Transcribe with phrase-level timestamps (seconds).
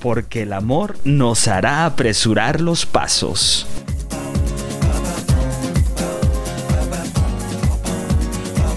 [0.00, 3.66] Porque el amor nos hará apresurar los pasos.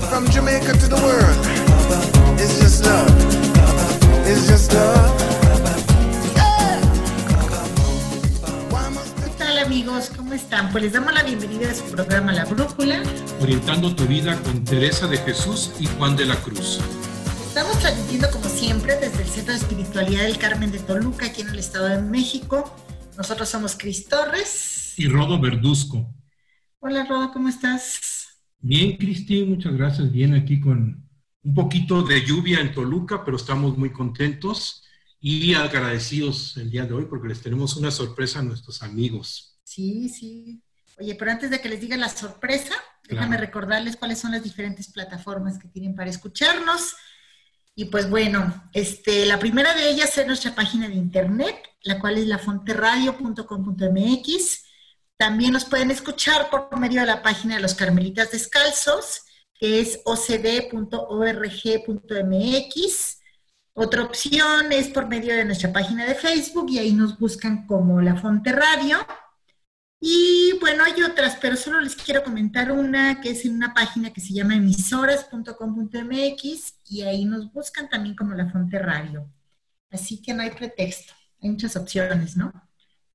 [0.10, 3.08] From Jamaica to the world, it's just love.
[4.28, 5.12] It's just love.
[9.24, 10.12] ¿Qué tal amigos?
[10.16, 10.72] ¿Cómo están?
[10.72, 13.02] Pues les damos la bienvenida a su programa La Brújula.
[13.42, 16.80] Orientando tu vida con Teresa de Jesús y Juan de la Cruz.
[17.48, 18.43] Estamos transmitiendo como
[18.84, 22.02] siempre desde el Centro de Espiritualidad del Carmen de Toluca, aquí en el Estado de
[22.02, 22.76] México.
[23.16, 24.94] Nosotros somos Cris Torres.
[24.98, 26.14] Y Rodo Verduzco.
[26.80, 28.28] Hola Rodo, ¿cómo estás?
[28.60, 30.12] Bien, Cristi, muchas gracias.
[30.12, 31.08] Bien aquí con
[31.44, 34.84] un poquito de lluvia en Toluca, pero estamos muy contentos
[35.22, 39.60] y agradecidos el día de hoy porque les tenemos una sorpresa a nuestros amigos.
[39.64, 40.62] Sí, sí.
[41.00, 42.74] Oye, pero antes de que les diga la sorpresa,
[43.08, 43.46] déjame Claro.
[43.46, 46.96] recordarles cuáles son las diferentes plataformas que tienen para escucharnos.
[47.76, 52.18] Y pues bueno, este, la primera de ellas es nuestra página de internet, la cual
[52.18, 54.64] es lafonterradio.com.mx.
[55.18, 60.02] También nos pueden escuchar por medio de la página de los Carmelitas Descalzos, que es
[60.06, 60.74] ocd.org.mx.
[63.76, 68.02] Otra opción es por medio de nuestra página de Facebook y ahí nos buscan como
[68.02, 69.00] La Fonte Radio.
[70.06, 74.12] Y bueno, hay otras, pero solo les quiero comentar una que es en una página
[74.12, 79.26] que se llama emisoras.com.mx y ahí nos buscan también como La Fonte Radio.
[79.90, 82.52] Así que no hay pretexto, hay muchas opciones, ¿no?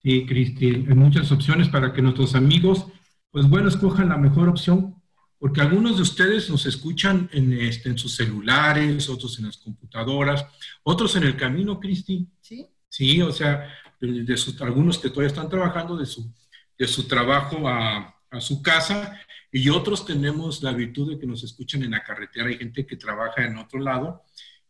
[0.03, 2.87] Sí, Cristi, hay muchas opciones para que nuestros amigos,
[3.31, 4.95] pues bueno, escojan la mejor opción,
[5.39, 10.47] porque algunos de ustedes nos escuchan en, este, en sus celulares, otros en las computadoras,
[10.85, 12.27] otros en el camino, Cristi.
[12.41, 12.67] Sí.
[12.89, 13.69] Sí, o sea,
[14.01, 16.33] de, de sus- algunos que todavía están trabajando de su,
[16.79, 21.43] de su trabajo a, a su casa y otros tenemos la virtud de que nos
[21.43, 22.49] escuchan en la carretera.
[22.49, 24.25] Hay gente que trabaja en otro lado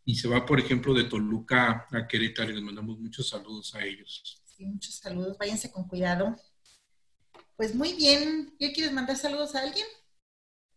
[0.05, 3.83] y se va, por ejemplo, de Toluca a Querétaro y les mandamos muchos saludos a
[3.83, 4.41] ellos.
[4.45, 6.35] Sí, muchos saludos, váyanse con cuidado.
[7.55, 9.85] Pues muy bien, ¿ya quieres mandar saludos a alguien?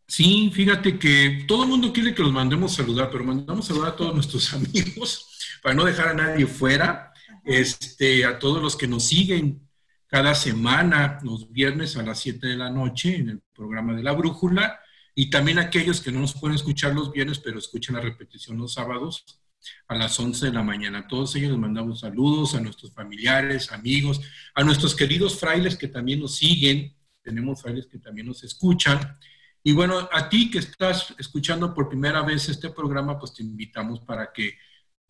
[0.09, 3.97] Sí, fíjate que todo el mundo quiere que los mandemos saludar, pero mandamos saludar a
[3.97, 7.13] todos nuestros amigos para no dejar a nadie fuera.
[7.45, 9.69] Este, a todos los que nos siguen
[10.13, 14.13] cada semana, los viernes a las 7 de la noche en el programa de La
[14.13, 14.79] Brújula,
[15.15, 18.75] y también aquellos que no nos pueden escuchar los viernes, pero escuchan la repetición los
[18.75, 19.41] sábados
[19.89, 20.99] a las 11 de la mañana.
[20.99, 24.21] A todos ellos les mandamos saludos, a nuestros familiares, amigos,
[24.55, 26.95] a nuestros queridos frailes que también nos siguen.
[27.23, 29.17] Tenemos frailes que también nos escuchan.
[29.63, 34.01] Y bueno, a ti que estás escuchando por primera vez este programa, pues te invitamos
[34.01, 34.59] para que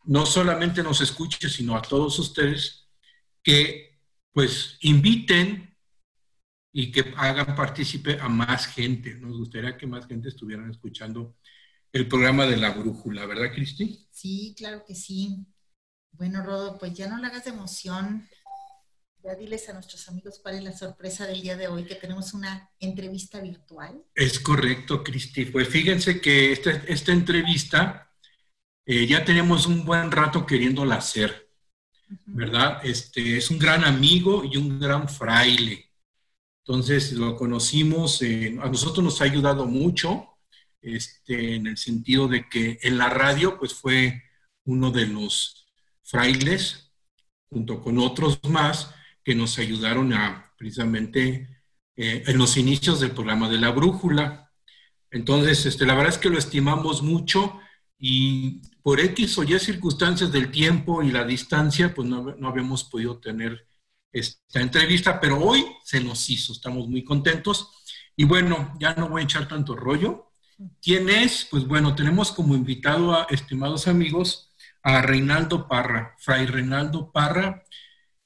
[0.04, 2.88] no solamente nos escuches, sino a todos ustedes
[3.42, 3.91] que
[4.32, 5.76] pues inviten
[6.72, 9.14] y que hagan partícipe a más gente.
[9.16, 11.36] Nos gustaría que más gente estuvieran escuchando
[11.92, 14.06] el programa de la brújula, ¿verdad, Cristi?
[14.10, 15.44] Sí, claro que sí.
[16.12, 18.26] Bueno, Rodo, pues ya no le hagas de emoción.
[19.22, 22.34] Ya diles a nuestros amigos cuál es la sorpresa del día de hoy, que tenemos
[22.34, 24.02] una entrevista virtual.
[24.14, 25.44] Es correcto, Cristi.
[25.44, 28.10] Pues fíjense que esta, esta entrevista
[28.84, 31.41] eh, ya tenemos un buen rato queriéndola hacer.
[32.26, 32.80] ¿Verdad?
[32.84, 35.90] Este es un gran amigo y un gran fraile.
[36.64, 40.28] Entonces lo conocimos, eh, a nosotros nos ha ayudado mucho,
[40.80, 44.22] este, en el sentido de que en la radio, pues fue
[44.64, 45.66] uno de los
[46.02, 46.92] frailes,
[47.48, 51.48] junto con otros más, que nos ayudaron a precisamente
[51.96, 54.50] eh, en los inicios del programa de la brújula.
[55.10, 57.60] Entonces, este, la verdad es que lo estimamos mucho
[58.04, 62.82] y por X o Y circunstancias del tiempo y la distancia, pues no, no habíamos
[62.82, 63.68] podido tener
[64.12, 67.70] esta entrevista, pero hoy se nos hizo, estamos muy contentos.
[68.16, 70.32] Y bueno, ya no voy a echar tanto rollo.
[70.82, 71.46] ¿Quién es?
[71.48, 74.52] Pues bueno, tenemos como invitado a, estimados amigos,
[74.82, 77.62] a Reinaldo Parra, Fray Reinaldo Parra.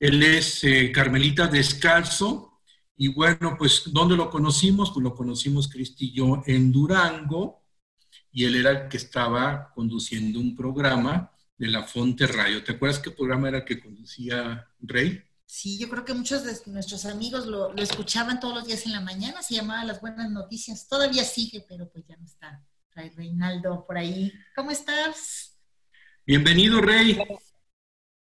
[0.00, 2.62] Él es eh, Carmelita Descalzo.
[2.96, 4.90] Y bueno, pues, ¿dónde lo conocimos?
[4.90, 7.65] Pues lo conocimos Cristi yo en Durango
[8.37, 12.62] y él era el que estaba conduciendo un programa de la Fonte Radio.
[12.62, 15.23] ¿Te acuerdas qué programa era el que conducía Rey?
[15.47, 18.93] Sí, yo creo que muchos de nuestros amigos lo, lo escuchaban todos los días en
[18.93, 20.87] la mañana, se llamaba Las Buenas Noticias.
[20.87, 22.62] Todavía sigue, pero pues ya no está.
[22.91, 24.31] Fray Reinaldo por ahí.
[24.55, 25.56] ¿Cómo estás?
[26.27, 27.19] Bienvenido, Rey.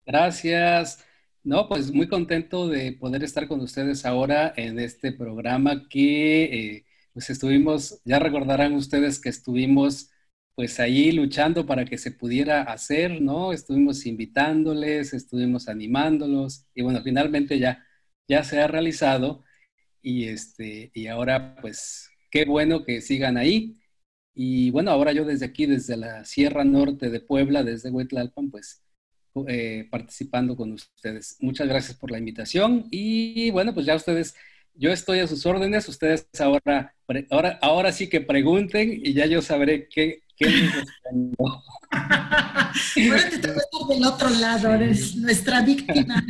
[0.06, 1.04] Gracias.
[1.42, 6.87] No, pues muy contento de poder estar con ustedes ahora en este programa que eh,
[7.18, 10.12] pues estuvimos, ya recordarán ustedes que estuvimos
[10.54, 13.54] pues ahí luchando para que se pudiera hacer, ¿no?
[13.54, 17.84] Estuvimos invitándoles, estuvimos animándolos y bueno, finalmente ya,
[18.28, 19.44] ya se ha realizado
[20.00, 23.82] y, este, y ahora pues qué bueno que sigan ahí.
[24.36, 28.84] Y bueno, ahora yo desde aquí, desde la Sierra Norte de Puebla, desde Huetlalpan, pues
[29.48, 31.38] eh, participando con ustedes.
[31.40, 34.36] Muchas gracias por la invitación y bueno, pues ya ustedes,
[34.78, 36.94] yo estoy a sus órdenes, ustedes ahora,
[37.30, 41.64] ahora, ahora sí que pregunten y ya yo sabré qué, qué les respondo.
[43.10, 46.24] Ahora te toca estar del otro lado, eres nuestra víctima.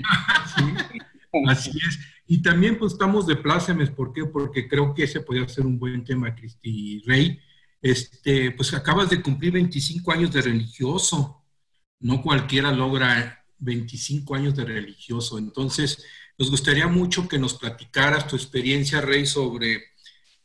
[1.47, 1.99] así es.
[2.27, 4.25] Y también pues estamos de plácemes, ¿por qué?
[4.25, 7.39] Porque creo que ese podría ser un buen tema, Cristi Rey.
[7.81, 11.43] Este, pues acabas de cumplir 25 años de religioso
[11.99, 15.37] no cualquiera logra 25 años de religioso.
[15.37, 16.03] Entonces,
[16.37, 19.83] nos gustaría mucho que nos platicaras tu experiencia, Rey, sobre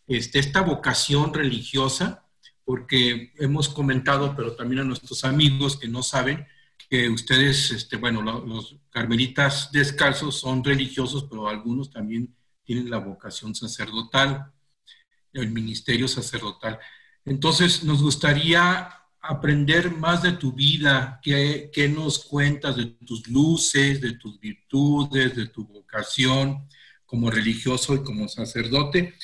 [0.06, 2.26] este, esta vocación religiosa,
[2.64, 6.46] porque hemos comentado, pero también a nuestros amigos que no saben,
[6.88, 12.34] que ustedes, este, bueno, los carmelitas descalzos son religiosos, pero algunos también
[12.64, 14.52] tienen la vocación sacerdotal,
[15.32, 16.78] el ministerio sacerdotal.
[17.24, 24.14] Entonces, nos gustaría aprender más de tu vida, qué, nos cuentas de tus luces, de
[24.14, 26.68] tus virtudes, de tu vocación
[27.06, 29.14] como religioso y como sacerdote,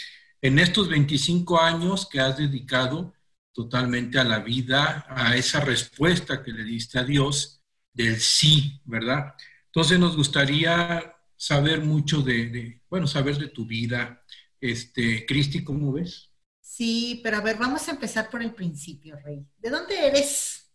[0.41, 3.13] en estos 25 años que has dedicado
[3.53, 7.61] totalmente a la vida, a esa respuesta que le diste a Dios
[7.93, 9.35] del sí, ¿verdad?
[9.67, 14.23] Entonces nos gustaría saber mucho de, bueno, saber de tu vida.
[14.61, 16.28] Este, Cristi, ¿cómo ves?
[16.69, 19.43] Sí, pero a ver, vamos a empezar por el principio, Rey.
[19.57, 20.71] ¿De dónde eres?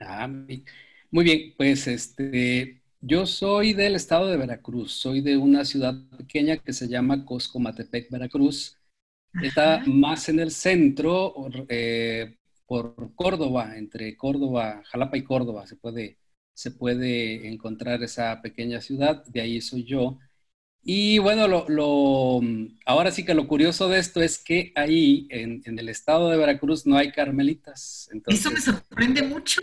[0.00, 5.94] Ah, muy bien, pues este, yo soy del estado de Veracruz, soy de una ciudad
[6.18, 8.76] pequeña que se llama Coscomatepec, Veracruz.
[9.40, 12.36] Está más en el centro, eh,
[12.66, 16.18] por Córdoba, entre Córdoba, Jalapa y Córdoba, se puede,
[16.52, 20.18] se puede encontrar esa pequeña ciudad, de ahí soy yo.
[20.84, 22.40] Y bueno, lo,
[22.86, 26.86] ahora sí que lo curioso de esto es que ahí en, el estado de Veracruz
[26.86, 28.10] no hay carmelitas.
[28.26, 29.60] Eso me sorprende mucho.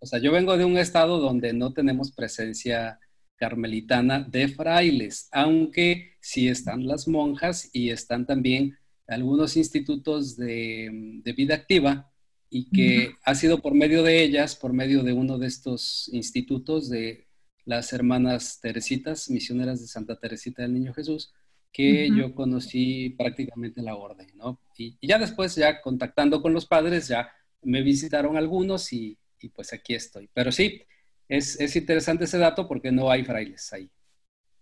[0.00, 2.98] O sea, yo vengo de un estado donde no tenemos presencia
[3.36, 8.76] carmelitana de frailes, aunque sí están las monjas y están también
[9.06, 12.10] algunos institutos de, vida activa
[12.50, 16.88] y que ha sido por medio de ellas, por medio de uno de estos institutos
[16.88, 17.27] de
[17.68, 21.34] las hermanas Teresitas, misioneras de Santa Teresita del Niño Jesús,
[21.70, 24.58] que yo conocí prácticamente la orden, ¿no?
[24.78, 27.30] Y, ya después, ya contactando con los padres, ya
[27.60, 29.18] me visitaron algunos y,
[29.54, 30.30] pues aquí estoy.
[30.32, 30.80] Pero sí,
[31.28, 33.90] es, es, interesante ese dato porque no hay frailes ahí.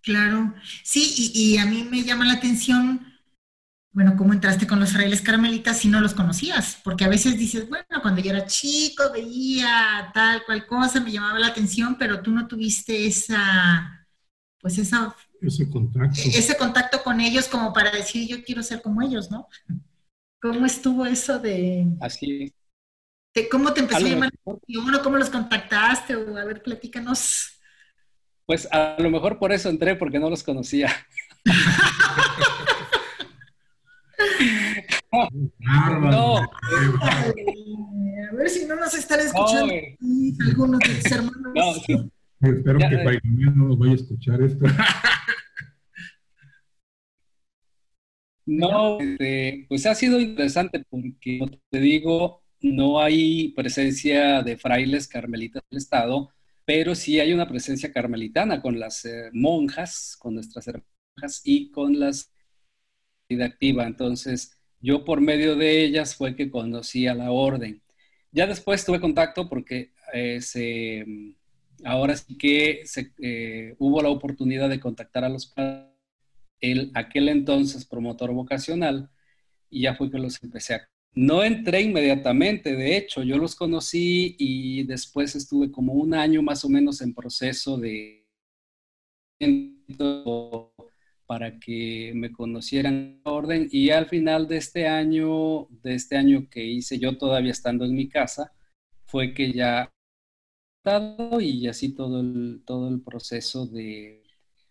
[0.03, 3.16] Claro, sí, y, y a mí me llama la atención
[3.97, 6.79] bueno, ¿cómo entraste con los frailes carmelitas si no los conocías?
[6.85, 11.39] Porque a veces dices, bueno, cuando yo era chico veía tal cual cosa, me llamaba
[11.39, 14.07] la atención, pero tú no tuviste esa,
[14.61, 15.17] pues esa...
[15.41, 16.21] Ese contacto.
[16.27, 19.49] Ese contacto con ellos como para decir, yo quiero ser como ellos, ¿no?
[20.43, 21.87] ¿Cómo estuvo eso de...
[22.03, 22.53] Así.
[23.51, 26.17] ¿Cómo te empezó a, llamar la atención cómo los contactaste?
[26.17, 27.59] O a ver, platícanos.
[28.45, 30.95] Pues a lo mejor por eso entré, porque no los conocía.
[36.01, 36.37] No.
[36.37, 39.73] A ver si no nos están escuchando
[40.49, 41.83] algunos de tus hermanos.
[41.89, 43.21] No, Espero que eh.
[43.25, 44.67] no nos vaya a escuchar esto.
[48.49, 55.09] No, este, pues ha sido interesante porque, como te digo, no hay presencia de frailes
[55.09, 56.31] carmelitas del Estado,
[56.65, 61.99] pero sí hay una presencia carmelitana con las eh, monjas, con nuestras hermanas y con
[61.99, 62.33] las
[63.29, 63.87] vida activa.
[63.87, 67.83] Entonces, yo por medio de ellas fue que conocí a la orden.
[68.33, 71.05] Ya después tuve contacto porque eh, se,
[71.85, 75.53] ahora sí que se, eh, hubo la oportunidad de contactar a los
[76.95, 79.11] aquel entonces promotor vocacional,
[79.71, 80.89] y ya fue que los empecé a...
[81.15, 86.65] No entré inmediatamente, de hecho, yo los conocí y después estuve como un año más
[86.65, 88.27] o menos en proceso de
[91.27, 96.49] para que me conocieran en orden y al final de este año, de este año
[96.51, 98.53] que hice yo todavía estando en mi casa,
[99.05, 99.93] fue que ya
[101.41, 104.23] y así todo el, todo el proceso de,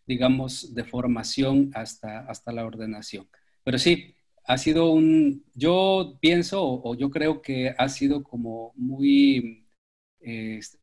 [0.07, 3.27] digamos, de formación hasta, hasta la ordenación.
[3.63, 9.67] Pero sí, ha sido un, yo pienso o, yo creo que ha sido como muy,
[10.21, 10.77] este,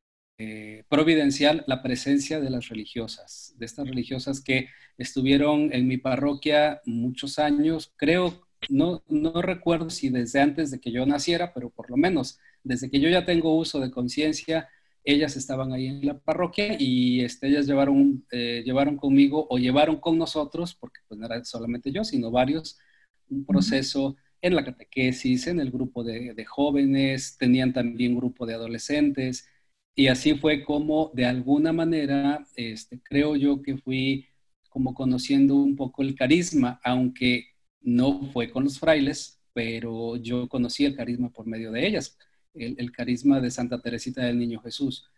[0.45, 4.69] eh, providencial la presencia de las religiosas, de estas religiosas que
[4.99, 10.91] estuvieron en mi parroquia muchos años, creo, no, no recuerdo si desde antes de que
[10.91, 14.69] yo naciera, pero por lo menos desde que yo ya tengo uso de conciencia,
[15.05, 20.01] ellas estaban ahí en la parroquia y este, ellas llevaron, eh, llevaron conmigo o llevaron
[20.01, 22.81] con nosotros, porque pues no era solamente yo, sino varios,
[23.29, 28.55] un proceso en la catequesis, en el grupo de, de jóvenes, tenían también grupo de
[28.55, 29.47] adolescentes,
[29.95, 34.27] y así fue como de alguna manera, este, creo yo que fui
[34.69, 37.47] como conociendo un poco el carisma, aunque
[37.81, 42.17] no fue con los frailes, pero yo conocí el carisma por medio de ellas
[42.55, 45.09] el, carisma de Santa Teresita del Niño Jesús,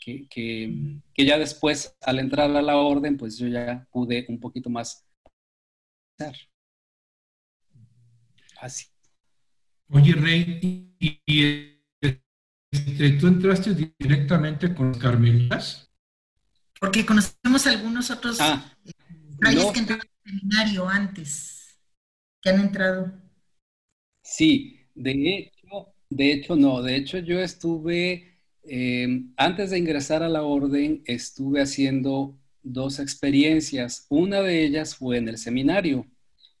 [0.00, 4.68] que, que, ya después, al entrar a la orden, pues yo ya pude un poquito
[4.70, 5.06] más.
[8.60, 8.86] Así.
[9.88, 11.73] Oye, Rey, ¿y,
[13.20, 15.90] tú entraste directamente con los carmelitas?
[16.80, 21.78] Porque conocemos algunos otros ah, que entraron al seminario antes,
[22.40, 23.12] que han entrado.
[24.22, 25.52] Sí, de
[26.10, 31.60] de hecho, no, de hecho yo estuve, eh, antes de ingresar a la orden, estuve
[31.60, 34.06] haciendo dos experiencias.
[34.08, 36.06] Una de ellas fue en el seminario.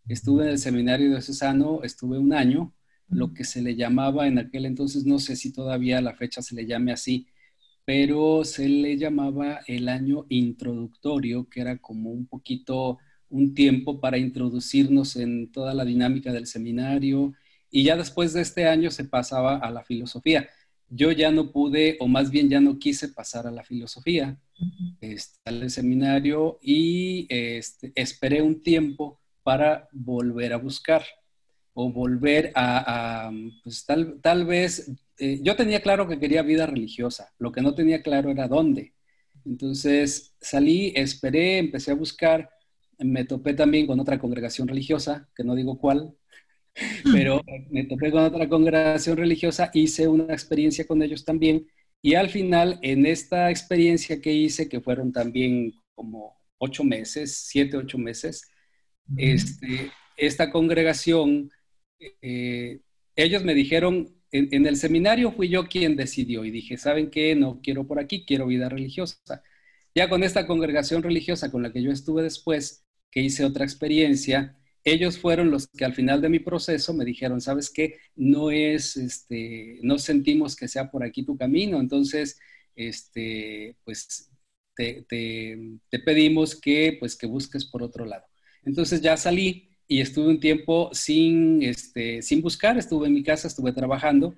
[0.08, 2.74] Estuve en el seminario de Cesano, estuve un año,
[3.14, 6.54] lo que se le llamaba en aquel entonces, no sé si todavía la fecha se
[6.54, 7.26] le llame así,
[7.84, 14.18] pero se le llamaba el año introductorio, que era como un poquito un tiempo para
[14.18, 17.34] introducirnos en toda la dinámica del seminario
[17.70, 20.48] y ya después de este año se pasaba a la filosofía.
[20.88, 24.38] Yo ya no pude, o más bien ya no quise pasar a la filosofía,
[25.00, 31.02] este, al seminario, y este, esperé un tiempo para volver a buscar
[31.74, 33.30] o volver a,
[33.62, 37.74] pues tal, tal vez, eh, yo tenía claro que quería vida religiosa, lo que no
[37.74, 38.94] tenía claro era dónde.
[39.44, 42.50] Entonces salí, esperé, empecé a buscar,
[42.98, 46.14] me topé también con otra congregación religiosa, que no digo cuál,
[47.12, 47.40] pero
[47.70, 51.66] me topé con otra congregación religiosa, hice una experiencia con ellos también
[52.02, 57.76] y al final en esta experiencia que hice, que fueron también como ocho meses, siete,
[57.76, 58.50] ocho meses,
[59.16, 61.50] este, esta congregación,
[61.98, 62.80] eh,
[63.16, 67.34] ellos me dijeron, en, el seminario fui yo quien decidió y dije, ¿saben qué?
[67.34, 69.42] No quiero por aquí, quiero vida religiosa.
[69.94, 74.58] Ya con esta congregación religiosa con la que yo estuve después, que hice otra experiencia,
[74.82, 78.96] ellos fueron los que al final de mi proceso me dijeron, sabes qué, no es,
[78.96, 82.38] este, no sentimos que sea por aquí tu camino, entonces,
[82.76, 84.30] este, pues
[84.74, 85.06] te,
[86.04, 88.24] pedimos que, pues, que busques por otro lado.
[88.64, 93.48] Entonces ya salí y estuve un tiempo sin, este, sin buscar, estuve en mi casa,
[93.48, 94.34] estuve trabajando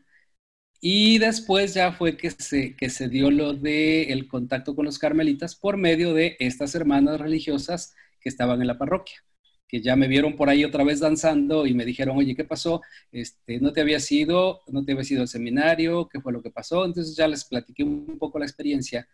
[0.80, 4.98] y después ya fue que se, que se dio lo del el contacto con los
[4.98, 9.16] carmelitas por medio de estas hermanas religiosas que estaban en la parroquia
[9.68, 12.82] que ya me vieron por ahí otra vez danzando y me dijeron, oye, ¿qué pasó?
[13.10, 14.60] Este, ¿No te había ido?
[14.68, 16.08] ¿No te había ido al seminario?
[16.08, 16.84] ¿Qué fue lo que pasó?
[16.84, 19.08] Entonces ya les platiqué un poco la experiencia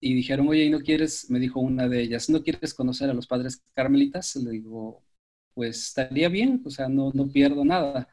[0.00, 1.28] y dijeron, oye, ¿y no quieres?
[1.30, 4.36] Me dijo una de ellas, ¿no quieres conocer a los padres carmelitas?
[4.36, 5.02] Le digo,
[5.58, 8.08] pues estaría bien, o sea, no, no pierdo nada.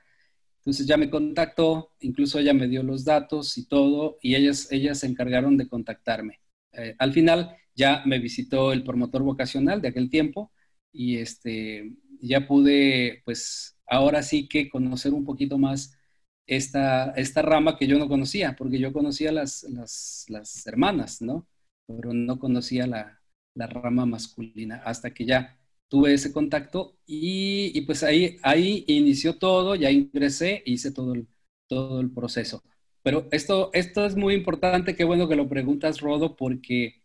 [0.59, 4.99] Entonces ya me contactó, incluso ella me dio los datos y todo, y ellas, ellas
[4.99, 6.41] se encargaron de contactarme.
[6.73, 10.51] Eh, al final ya me visitó el promotor vocacional de aquel tiempo,
[10.91, 15.95] y este, ya pude, pues ahora sí que conocer un poquito más
[16.47, 21.47] esta, esta rama que yo no conocía, porque yo conocía las, las, las hermanas, ¿no?
[21.85, 23.21] Pero no conocía la,
[23.53, 29.37] la, rama masculina hasta que ya tuve ese contacto y, y, pues ahí, ahí inició
[29.37, 31.27] todo, ya ingresé, hice todo el,
[31.67, 32.63] todo el proceso.
[33.03, 37.03] Pero esto, esto es muy importante, qué bueno que lo preguntas, Rodo, porque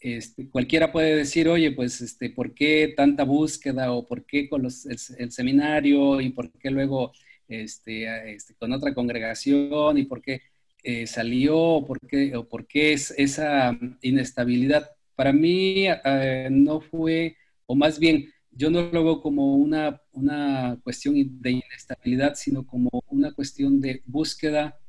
[0.00, 4.62] este, cualquiera puede decir, oye, pues, este, ¿por qué tanta búsqueda o por qué con
[4.62, 7.12] los, el, seminario y por qué luego
[7.48, 10.42] este, este, con otra congregación y por qué
[10.82, 14.90] eh, salió o por qué, o por qué es esa inestabilidad?
[15.16, 17.36] Para mí eh, no fue,
[17.68, 22.90] o más bien, yo no lo veo como una, una cuestión de inestabilidad, sino como
[23.08, 24.80] una cuestión de búsqueda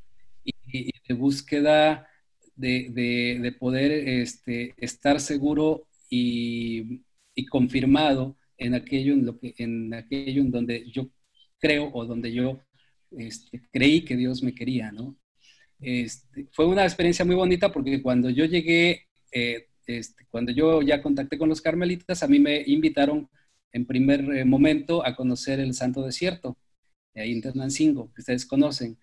[0.43, 2.07] y de búsqueda
[2.55, 7.03] de, poder este, estar seguro y,
[7.49, 11.09] confirmado en aquello en, lo que, en aquello en donde yo
[11.57, 12.59] creo o donde yo
[13.11, 15.17] este, creí que Dios me quería, ¿no?
[15.79, 21.01] Este, fue una experiencia muy bonita porque cuando yo llegué, eh, este, cuando yo ya
[21.01, 23.29] contacté con los carmelitas, a mí me invitaron
[23.71, 26.57] en primer eh, momento a conocer el Santo Desierto,
[27.15, 28.97] ahí en Ternancingo, que ustedes conocen.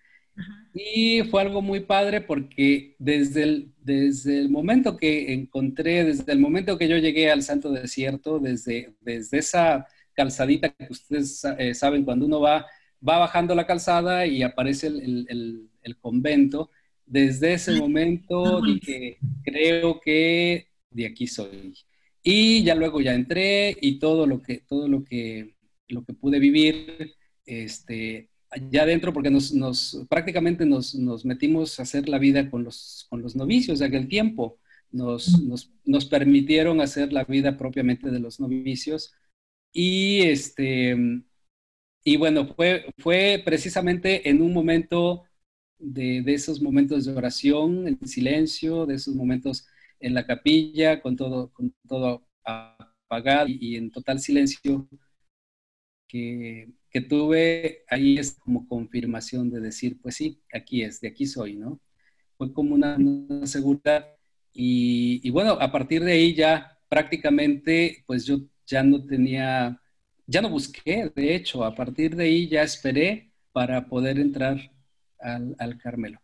[0.73, 6.39] Y fue algo muy padre porque desde el, desde el momento que encontré, desde el
[6.39, 12.05] momento que yo llegué al Santo Desierto, desde, desde esa calzadita que ustedes eh, saben,
[12.05, 12.65] cuando uno va,
[13.07, 16.69] va bajando la calzada y aparece el, el, el convento,
[17.07, 21.75] desde ese momento dije, creo que de aquí soy.
[22.23, 25.55] Y ya luego ya entré y todo lo que, todo lo que,
[25.87, 27.15] lo que pude vivir,
[27.45, 28.29] este,
[28.69, 33.05] ya adentro, porque nos, nos prácticamente nos, nos, metimos a hacer la vida con los,
[33.09, 34.59] con los novicios de aquel tiempo.
[34.91, 39.13] Nos, nos, nos, permitieron hacer la vida propiamente de los novicios.
[39.73, 40.95] Y, este,
[42.03, 45.23] y bueno, fue, fue precisamente en un momento
[45.77, 49.67] de, de, esos momentos de oración, en silencio, de esos momentos
[49.99, 54.87] en la capilla, con todo, con todo apagado y, y en total silencio,
[56.07, 61.25] que, que tuve ahí es como confirmación de decir, pues sí, aquí es, de aquí
[61.25, 61.79] soy, ¿no?
[62.37, 62.97] Fue como una,
[63.45, 64.07] seguridad
[64.53, 69.81] y, y, bueno, a partir de ahí ya prácticamente, pues yo ya no tenía,
[70.25, 74.57] ya no busqué, de hecho, a partir de ahí ya esperé para poder entrar
[75.19, 76.19] al, al Carmelo.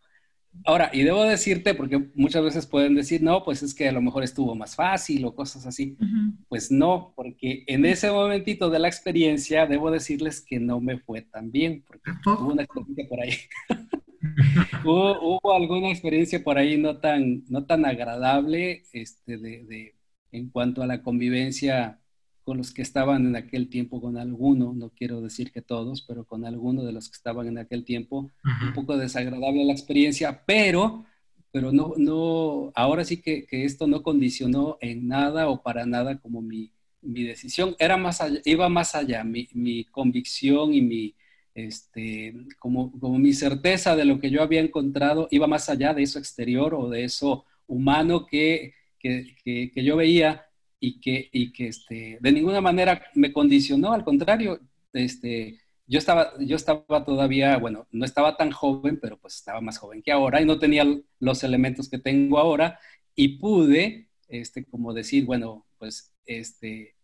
[0.64, 4.00] Ahora, y debo decirte, porque muchas veces pueden decir, no, pues es que a lo
[4.00, 5.96] mejor estuvo más fácil o cosas así.
[6.00, 6.36] Uh -huh.
[6.48, 11.22] Pues no, porque en ese momentito de la experiencia, debo decirles que no me fue
[11.22, 13.34] tan bien, porque hubo una experiencia por ahí.
[14.84, 19.94] hubo, hubo, alguna experiencia por ahí no tan, no tan agradable este, de, de,
[20.32, 21.98] en cuanto a la convivencia
[22.44, 26.24] con los que estaban en aquel tiempo, con alguno, no quiero decir que todos, pero
[26.24, 28.68] con alguno de los que estaban en aquel tiempo, uh -huh.
[28.68, 31.06] un poco desagradable la experiencia, pero,
[31.50, 36.18] pero no, no, ahora sí que, que, esto no condicionó en nada o para nada
[36.18, 36.70] como mi,
[37.00, 41.14] mi decisión, era más allá, iba más allá, mi, mi convicción y mi,
[41.54, 46.02] este, como, como mi certeza de lo que yo había encontrado iba más allá de
[46.02, 50.44] eso exterior o de eso humano que, que, que, que yo veía
[50.84, 54.60] y que, y que este, de ninguna manera me condicionó, al contrario,
[54.92, 59.78] este, yo, estaba, yo estaba todavía, bueno, no estaba tan joven, pero pues estaba más
[59.78, 60.84] joven que ahora y no tenía
[61.20, 62.78] los elementos que tengo ahora
[63.14, 66.94] y pude, este, como decir, bueno, pues este,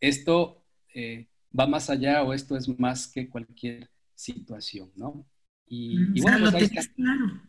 [0.00, 5.24] esto eh, va más allá o esto es más que cualquier situación, ¿no?
[5.68, 7.42] Y, mm, y bueno, pues, lo claro.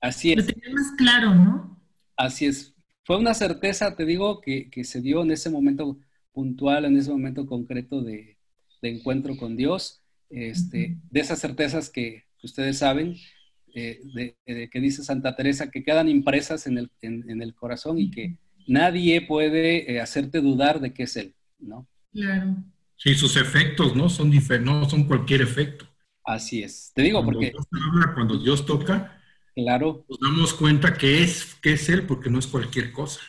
[0.00, 0.38] Así es.
[0.38, 1.80] Lo tenés más claro, ¿no?
[2.16, 2.74] Así es
[3.08, 5.98] fue una certeza, te digo, que, que, se dio en ese momento
[6.30, 8.36] puntual, en ese momento concreto de,
[8.82, 13.16] de encuentro con Dios, este, de esas certezas que, que ustedes saben,
[13.74, 17.54] eh, de, de, que dice Santa Teresa, que quedan impresas en el, en, en el
[17.54, 21.88] corazón y que nadie puede eh, hacerte dudar de que es Él, ¿no?
[22.12, 22.56] Claro.
[22.98, 24.10] Sí, sus efectos, ¿no?
[24.10, 25.86] Son diferentes, no son cualquier efecto.
[26.24, 26.92] Así es.
[26.94, 27.52] Te digo cuando porque...
[27.52, 29.17] Dios habla, cuando Dios toca,
[29.58, 30.04] Claro.
[30.08, 33.20] Nos damos cuenta que es, que es Él porque no es cualquier cosa.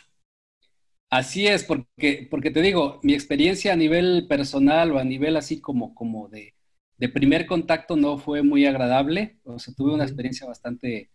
[1.10, 5.60] Así es, porque, porque te digo, mi experiencia a nivel personal o a nivel así
[5.60, 6.54] como, como de,
[6.98, 9.40] de primer contacto no fue muy agradable.
[9.42, 11.10] O sea, tuve una experiencia bastante,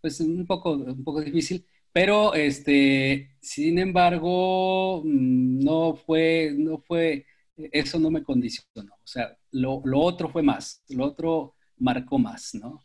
[0.00, 7.24] pues un poco, un poco difícil, pero este, sin embargo, mm, no fue, no fue,
[7.56, 8.94] eso no me condicionó.
[8.94, 12.82] O sea, lo, lo otro fue más, lo otro marcó más, ¿no?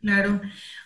[0.00, 0.40] Claro.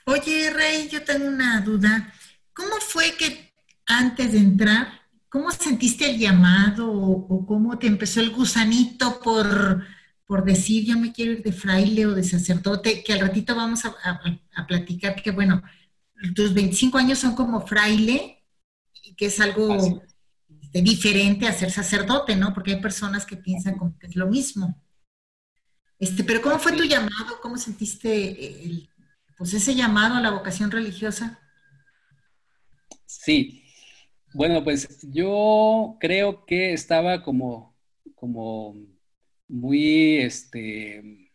[0.06, 2.12] Oye, Rey, yo tengo una duda.
[2.52, 3.52] ¿Cómo fue que
[3.86, 9.84] antes de entrar, cómo sentiste el llamado o, o cómo te empezó el gusanito por,
[10.26, 13.02] por, decir yo me quiero ir de fraile o de sacerdote?
[13.02, 14.20] Que al ratito vamos a, a,
[14.54, 15.62] a platicar que, bueno,
[16.34, 18.44] tus 25 años son como fraile,
[19.16, 20.02] que es algo
[20.62, 22.52] este, diferente a ser sacerdote, ¿no?
[22.54, 24.80] Porque hay personas que piensan como que es lo mismo.
[25.98, 27.40] Este, pero ¿cómo fue tu llamado?
[27.42, 28.89] ¿Cómo sentiste el,
[29.40, 31.40] pues ese llamado a la vocación religiosa?
[33.06, 33.64] Sí,
[34.34, 37.76] bueno, pues yo creo que estaba como,
[38.14, 38.76] como
[39.48, 41.30] muy, este,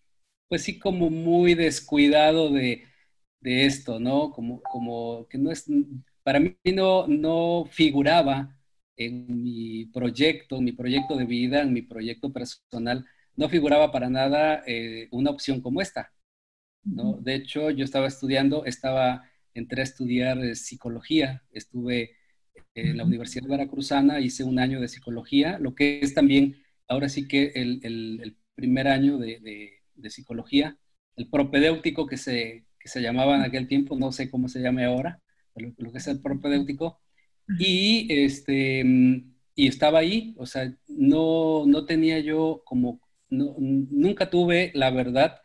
[0.48, 2.86] pues sí, como muy descuidado de,
[3.42, 4.32] de esto, ¿no?
[4.32, 5.66] Como, como que no es,
[6.24, 8.58] para mí no, no figuraba
[8.98, 14.64] en mi proyecto, mi proyecto de vida, en mi proyecto personal, no figuraba para nada
[14.68, 16.14] eh, una opción como esta.
[16.86, 17.18] ¿No?
[17.22, 22.16] De hecho, yo estaba estudiando, estaba, entré a estudiar eh, psicología, estuve
[22.76, 27.28] en la Universidad Veracruzana, hice un año de psicología, lo que es también, ahora sí
[27.28, 30.78] que el, el, el primer año de, de, de, psicología,
[31.16, 34.86] el propedéutico que se, que se llamaba en aquel tiempo, no sé cómo se llame
[34.86, 35.22] ahora,
[35.54, 37.00] pero lo que es el propedéutico,
[37.60, 38.84] y, este,
[39.56, 45.40] y estaba ahí, o sea, no, no tenía yo como, no, nunca tuve la verdad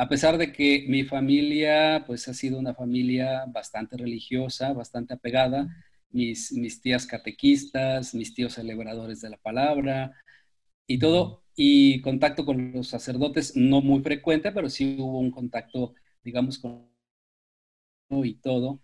[0.00, 5.68] a pesar de que mi familia pues ha sido una familia bastante religiosa, bastante apegada,
[6.10, 10.12] mis, mis tías catequistas, mis tíos celebradores de la palabra
[10.86, 15.94] y todo, y contacto con los sacerdotes no muy frecuente, pero sí hubo un contacto,
[16.24, 16.88] digamos, con
[18.24, 18.80] y todo,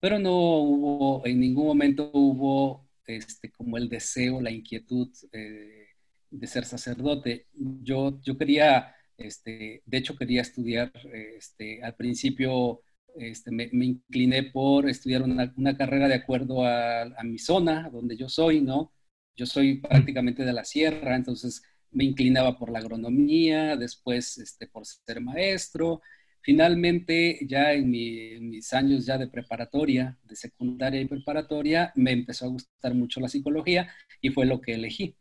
[0.00, 5.88] pero no hubo, en ningún momento hubo este, como el deseo, la inquietud eh,
[6.30, 7.46] de ser sacerdote.
[7.54, 10.92] Yo, yo quería, este, de hecho quería estudiar,
[11.36, 12.80] este, al principio
[13.16, 18.16] este, me, incliné por estudiar una, una carrera de acuerdo a, a, mi zona, donde
[18.16, 18.92] yo soy, ¿no?
[19.36, 24.84] Yo soy prácticamente de la sierra, entonces me inclinaba por la agronomía, después este, por
[24.86, 26.00] ser maestro.
[26.40, 32.48] Finalmente, ya en, mis años ya de preparatoria, de secundaria y preparatoria, me empezó a
[32.48, 33.88] gustar mucho la psicología
[34.20, 35.16] y fue lo que elegí.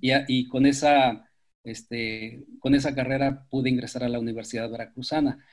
[0.00, 1.30] y, con, esa,
[1.64, 5.44] este, con esa carrera pude ingresar a la Universidad Veracruzana,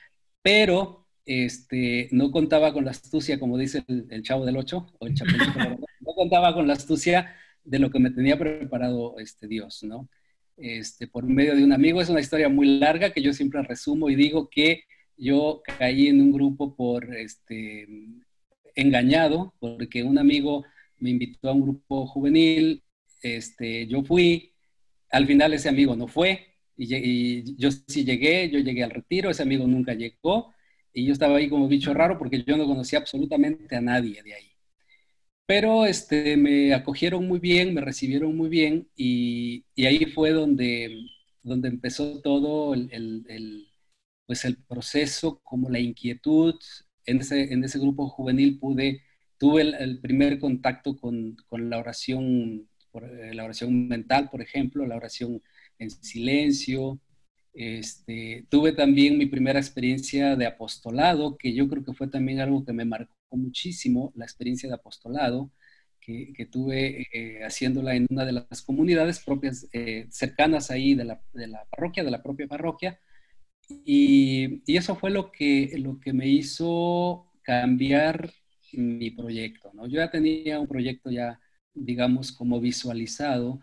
[0.42, 5.14] pero este, no contaba con la astucia, como dice el, chavo del 8, o el
[6.00, 10.08] no contaba con la astucia de lo que me tenía preparado este Dios, ¿no?
[10.56, 12.00] Este, por medio de un amigo.
[12.00, 14.84] Es una historia muy larga que yo siempre resumo y digo que
[15.16, 17.86] yo caí en un grupo por este,
[18.74, 20.64] engañado, porque un amigo
[20.98, 22.82] me invitó a un grupo juvenil,
[23.22, 24.49] este, yo fui,
[25.10, 26.46] al final ese amigo no fue,
[26.76, 30.54] y, y, yo sí llegué, yo llegué al retiro, ese amigo nunca llegó,
[30.92, 34.34] y yo estaba ahí como bicho raro porque yo no conocía absolutamente a nadie de
[34.34, 34.50] ahí.
[35.50, 41.06] Pero este, me acogieron muy bien, me recibieron muy bien y, ahí fue donde,
[41.42, 43.68] donde empezó todo el,
[44.26, 46.54] pues el proceso, como la inquietud.
[47.04, 49.02] En ese, en ese grupo juvenil pude,
[49.38, 54.96] tuve el, primer contacto con, con la oración, eh, la oración mental, por ejemplo, la
[54.96, 55.42] oración
[55.78, 57.00] en silencio.
[57.52, 62.64] Este, tuve también mi primera experiencia de apostolado, que yo creo que fue también algo
[62.64, 65.50] que me marcó muchísimo la experiencia de apostolado
[66.00, 71.22] que, tuve eh, haciéndola en una de las comunidades propias, eh, cercanas ahí de la,
[71.32, 72.98] de la, parroquia, de la propia parroquia.
[73.84, 78.30] Y, y, eso fue lo que, lo que me hizo cambiar
[78.72, 79.70] mi proyecto.
[79.74, 79.86] ¿no?
[79.86, 81.40] Yo ya tenía un proyecto ya,
[81.74, 83.60] digamos, como visualizado.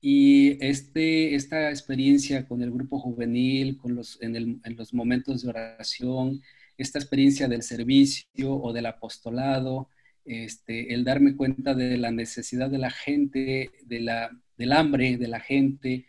[0.00, 5.42] Y este, esta experiencia con el grupo juvenil, con los, en, el, en los momentos
[5.42, 6.42] de oración,
[6.76, 9.88] esta experiencia del servicio o del apostolado,
[10.24, 15.28] este, el darme cuenta de la necesidad de la gente, de la, del hambre de
[15.28, 16.06] la gente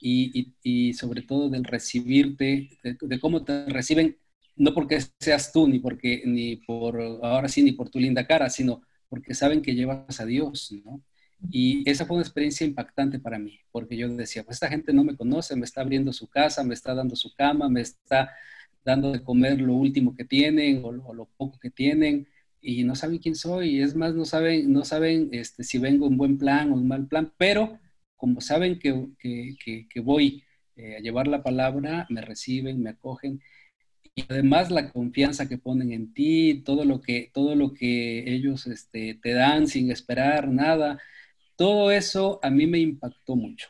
[0.00, 4.18] y, sobre todo del recibirte, de, cómo te reciben,
[4.56, 8.50] no porque seas tú, ni porque, ni por, ahora sí, ni por tu linda cara,
[8.50, 8.82] sino
[9.14, 11.00] porque saben que llevas a Dios, ¿no?
[11.52, 15.04] Y esa fue una experiencia impactante para mí, porque yo decía, pues esta gente no
[15.04, 18.32] me conoce, me está abriendo su casa, me está dando su cama, me está
[18.84, 22.26] dando de comer lo último que tienen o, lo poco que tienen
[22.60, 23.76] y no saben quién soy.
[23.76, 26.88] Y es más, no saben, no saben este, si vengo en buen plan o en
[26.88, 27.78] mal plan, pero
[28.16, 30.42] como saben que, que, que, voy
[30.74, 33.40] eh, a llevar la palabra, me reciben, me acogen.
[34.16, 38.66] Y además la confianza que ponen en ti, todo lo que, todo lo que ellos
[38.66, 41.00] este, te dan sin esperar nada,
[41.56, 43.68] todo eso a mí me impactó mucho.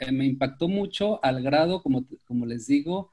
[0.00, 3.12] Eh, me impactó mucho al grado, como, como les digo,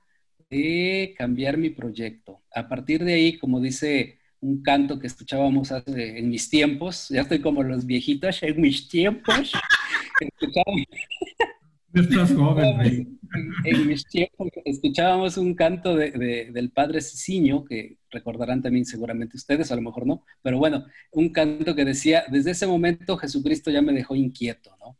[0.49, 2.41] de cambiar mi proyecto.
[2.53, 7.21] A partir de ahí, como dice un canto que escuchábamos hace, en mis tiempos, ya
[7.21, 9.53] estoy como los viejitos, en mis tiempos,
[11.93, 13.19] Estás joven,
[13.63, 19.71] en, mis tiempos escuchábamos un canto de, del padre Ciciño, que recordarán también seguramente ustedes,
[19.71, 23.81] a lo mejor no, pero bueno, un canto que decía, desde ese momento Jesucristo ya
[23.81, 24.97] me dejó inquieto, ¿no?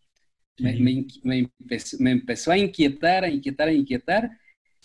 [0.60, 1.50] Me, me,
[2.00, 4.32] me empezó a inquietar, a inquietar, a inquietar,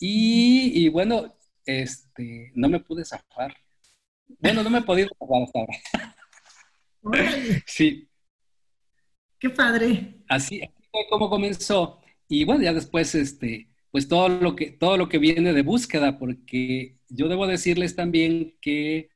[0.00, 3.56] y, bueno, este, no me pude zafar.
[4.38, 5.74] Bueno, no me he podido zafar hasta ahora.
[7.66, 8.08] sí.
[9.38, 10.22] Qué padre.
[10.28, 10.60] Así,
[10.98, 12.00] fue como comenzó.
[12.28, 16.18] Y bueno, ya después, este, pues todo lo que, todo lo que viene de búsqueda,
[16.18, 19.10] porque yo debo decirles también que,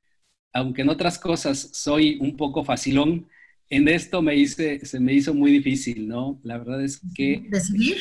[0.52, 3.28] aunque en otras cosas soy un poco facilón,
[3.70, 6.40] en esto me hice, se me hizo muy difícil, ¿no?
[6.44, 7.42] La verdad es que...
[7.48, 7.98] ¿Decidir?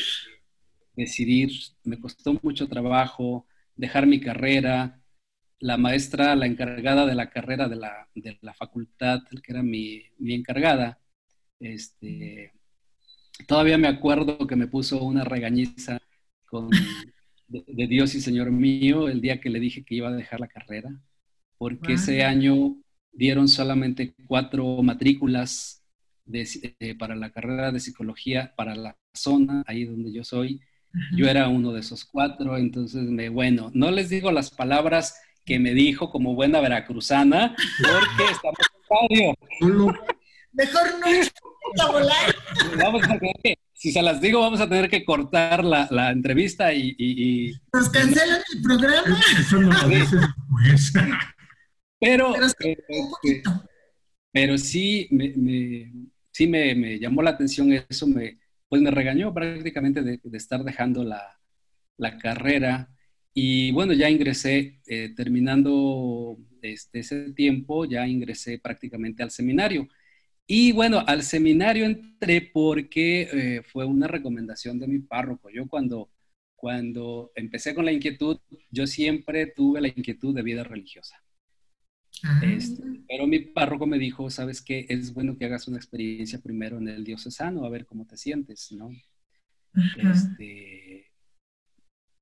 [0.94, 1.50] decidir,
[1.84, 4.98] me costó mucho trabajo dejar mi carrera.
[5.60, 10.02] La maestra, la encargada de la carrera de la, de la facultad, que era mi,
[10.18, 11.00] mi encargada,
[11.60, 12.52] este,
[13.46, 15.98] todavía me acuerdo que me puso una regañiza
[16.46, 16.70] con,
[17.48, 20.48] de, Dios y Señor mío el día que le dije que iba a dejar la
[20.48, 20.90] carrera,
[21.58, 22.76] porque ese año
[23.12, 25.82] dieron solamente cuatro matrículas
[26.24, 30.60] de, para la carrera de psicología para la zona, ahí donde yo soy,
[31.16, 35.58] Yo era uno de esos cuatro, entonces me, bueno, no les digo las palabras que
[35.58, 39.34] me dijo como buena veracruzana, porque estamos en radio.
[40.52, 41.06] Mejor no
[41.92, 42.34] volar.
[42.78, 46.10] Vamos a tener que, si se las digo, vamos a tener que cortar la, la
[46.10, 49.20] entrevista y, y, y, Nos cancelan el programa.
[49.38, 50.20] Eso no lo dices
[50.70, 50.92] después.
[52.00, 52.76] Pero, Pero es eh,
[53.22, 53.42] este,
[54.32, 55.92] pero sí, me, me-
[56.32, 58.38] sí me, me llamó la atención eso, me,
[58.68, 61.38] pues me regañó prácticamente de, de estar dejando la,
[61.98, 62.88] la carrera.
[63.34, 69.88] Y bueno, ya ingresé, eh, terminando este, ese tiempo, ya ingresé prácticamente al seminario.
[70.46, 75.50] Y bueno, al seminario entré porque eh, fue una recomendación de mi párroco.
[75.50, 76.10] Yo cuando,
[76.56, 78.38] cuando empecé con la inquietud,
[78.70, 81.22] yo siempre tuve la inquietud de vida religiosa.
[82.24, 86.40] Ah, Este, pero mi párroco me dijo, sabes qué, es bueno que hagas una experiencia
[86.40, 88.90] primero en el diocesano, a ver cómo te sientes, ¿no?
[89.96, 91.06] Este,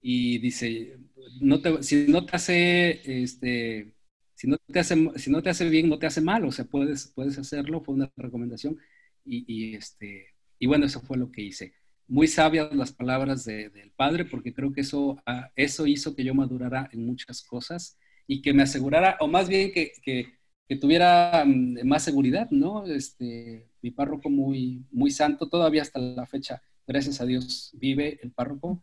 [0.03, 0.99] y dice,
[1.41, 3.95] no te, si no te hace, este,
[4.41, 6.65] si no te hace, si no te hace bien, no te hace mal, o sea,
[6.65, 8.79] puedes, puedes hacerlo, fue una recomendación,
[9.25, 11.75] y, y, este, y bueno, eso fue lo que hice.
[12.09, 16.25] Muy sabias las palabras de- del padre, porque creo que eso, ah, eso hizo que
[16.25, 20.33] yo madurara en muchas cosas y que me asegurara, o más bien que, que,
[20.69, 22.87] que tuviera mm, más seguridad, ¿no?
[22.87, 28.33] Este, mi párroco muy, muy santo, todavía hasta la fecha, gracias a Dios, vive el
[28.33, 28.83] párroco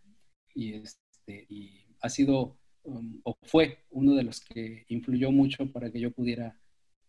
[0.54, 5.92] y, este, y ha sido um, o fue uno de los que influyó mucho para
[5.92, 6.60] que yo pudiera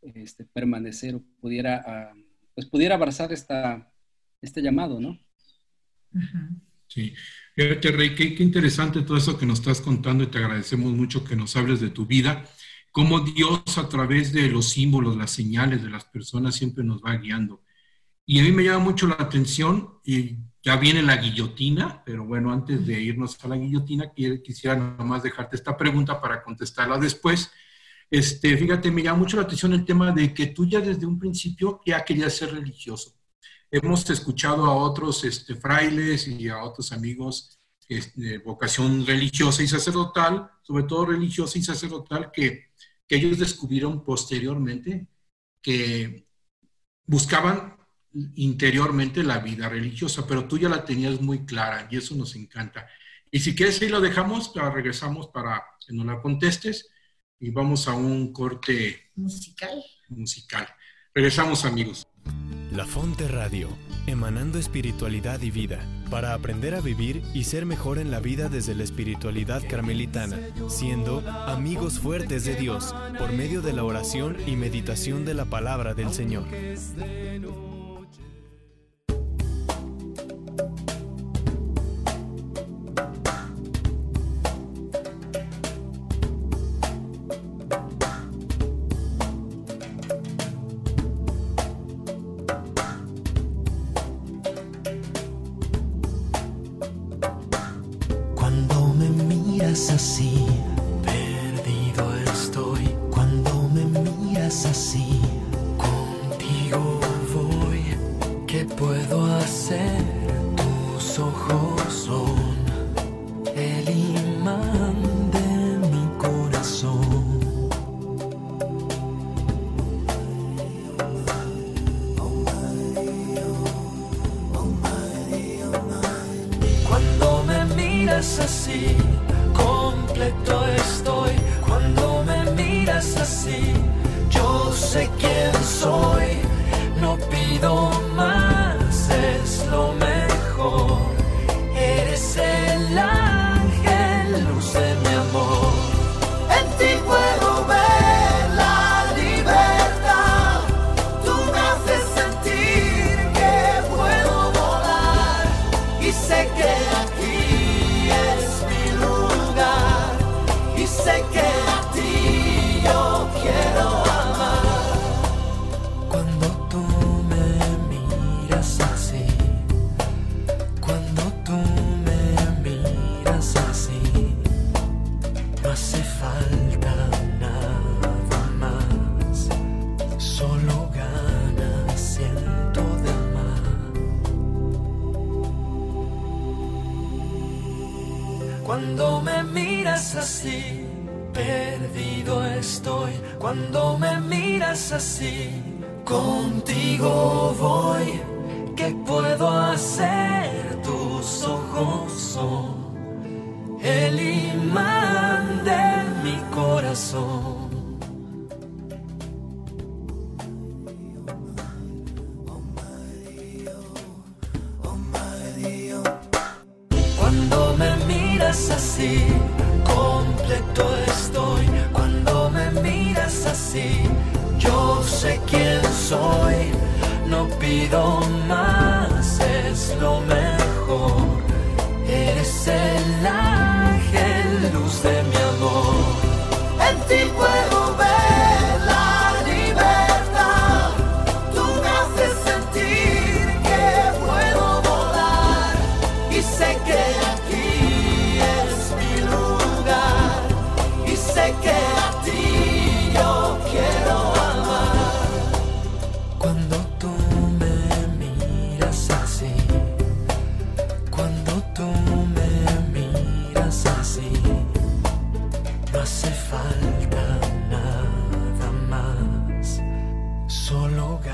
[0.02, 2.14] este, permanecer o pudiera, ah,
[2.54, 3.90] pues pudiera abrazar esta,
[4.42, 5.18] este llamado, ¿no?
[6.14, 6.50] Ajá.
[6.88, 7.12] Sí,
[7.54, 11.22] fíjate, Rey, qué, qué interesante todo eso que nos estás contando y te agradecemos mucho
[11.22, 12.44] que nos hables de tu vida,
[12.92, 17.16] cómo Dios a través de los símbolos, las señales de las personas siempre nos va
[17.16, 17.62] guiando.
[18.24, 22.52] Y a mí me llama mucho la atención, y ya viene la guillotina, pero bueno,
[22.52, 27.50] antes de irnos a la guillotina, qui- quisiera nomás dejarte esta pregunta para contestarla después.
[28.10, 31.18] Este, fíjate, me llama mucho la atención el tema de que tú ya desde un
[31.18, 33.14] principio ya querías ser religioso
[33.70, 40.50] hemos escuchado a otros este, frailes y a otros amigos este, vocación religiosa y sacerdotal,
[40.62, 42.66] sobre todo religiosa y sacerdotal, que,
[43.06, 45.06] que ellos descubrieron posteriormente
[45.62, 46.26] que
[47.06, 47.77] buscaban
[48.34, 52.86] interiormente la vida religiosa, pero tú ya la tenías muy clara y eso nos encanta.
[53.30, 56.88] Y si quieres ahí lo dejamos, la regresamos para que nos la contestes
[57.38, 59.82] y vamos a un corte Musical.
[60.08, 60.66] musical.
[61.14, 62.06] Regresamos amigos.
[62.72, 63.70] La Fonte Radio,
[64.06, 68.74] emanando espiritualidad y vida, para aprender a vivir y ser mejor en la vida desde
[68.74, 75.24] la espiritualidad carmelitana, siendo amigos fuertes de Dios por medio de la oración y meditación
[75.24, 76.46] de la palabra del Señor.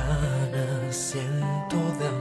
[0.06, 2.13] Solo ganas siento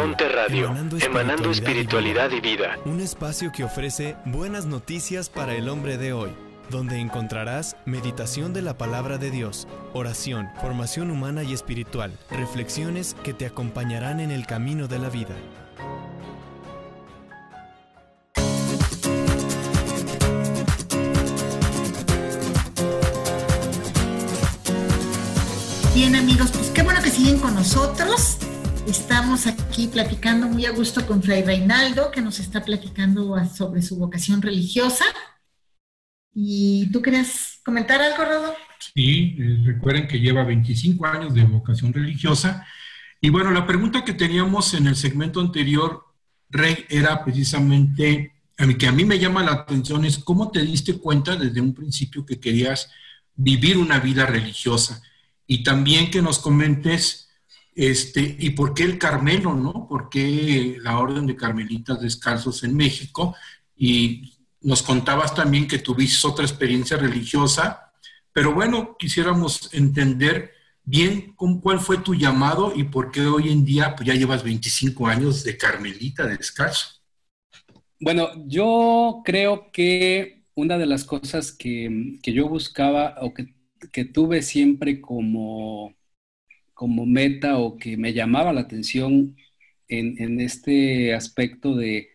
[0.00, 2.78] Fonte La Radio, Radio, emanando espiritualidad y vida.
[2.86, 6.30] Un espacio que ofrece buenas noticias para el hombre de hoy,
[6.70, 13.34] donde encontrarás meditación de la palabra de Dios, oración, formación humana y espiritual, reflexiones que
[13.34, 15.36] te acompañarán en el camino de la vida.
[25.94, 28.38] Bien amigos, pues qué bueno que siguen con nosotros.
[28.90, 33.96] Estamos aquí platicando muy a gusto con Fray Reinaldo, que nos está platicando sobre su
[33.96, 35.04] vocación religiosa.
[36.34, 38.54] ¿Y tú querías comentar algo, Rodo?
[38.92, 42.66] Sí, eh, recuerden que lleva 25 años de vocación religiosa.
[43.20, 46.06] Y bueno, la pregunta que teníamos en el segmento anterior,
[46.48, 48.32] Rey, era precisamente,
[48.76, 52.26] que a mí me llama la atención, es cómo te diste cuenta desde un principio
[52.26, 52.90] que querías
[53.36, 55.00] vivir una vida religiosa.
[55.46, 57.29] Y también que nos comentes,
[57.88, 59.86] este, y por qué el Carmelo, ¿no?
[59.88, 63.34] ¿Por qué la Orden de Carmelitas Descalzos en México?
[63.76, 67.90] Y nos contabas también que tuviste otra experiencia religiosa
[68.32, 70.52] pero bueno, quisiéramos entender
[70.84, 75.06] bien cuál fue tu llamado y por qué hoy en día pues ya llevas 25
[75.06, 77.00] años de Carmelita descalzo.
[78.00, 83.54] Bueno, yo creo que una de las cosas que, que yo buscaba o que,
[83.92, 85.94] que tuve siempre como,
[86.80, 89.36] como meta o que me llamaba la atención
[89.86, 92.08] en, este aspecto de,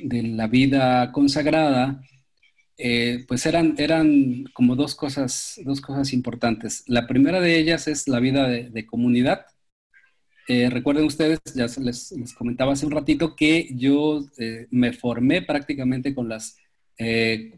[0.00, 2.00] la vida consagrada,
[2.78, 6.82] eh, pues eran, eran como dos cosas, dos cosas importantes.
[6.86, 9.44] La primera de ellas es la vida de, comunidad.
[10.48, 16.14] Eh, recuerden ustedes, ya les, comentaba hace un ratito, que yo eh, me formé prácticamente
[16.14, 16.56] con las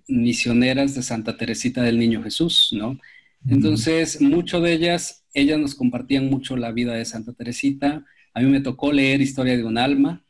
[0.09, 2.99] misioneras de Santa Teresita del Niño Jesús, ¿no?
[3.47, 8.05] Entonces, mucho de ellas, ellas nos compartían mucho la vida de Santa Teresita.
[8.35, 10.25] A mí me tocó leer Historia de un alma,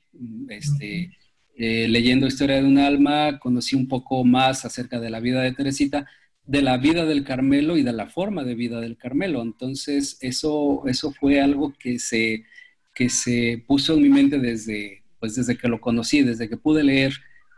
[0.49, 1.12] este,
[1.57, 5.53] eh, leyendo Historia de un alma, conocí un poco más acerca de la vida de
[5.53, 6.07] Teresita,
[6.45, 9.43] de la vida del Carmelo y de la forma de vida del Carmelo.
[9.43, 12.45] Entonces, eso, eso fue algo que se,
[12.95, 16.83] que se puso en mi mente desde, pues desde que lo conocí, desde que pude
[16.85, 17.12] leer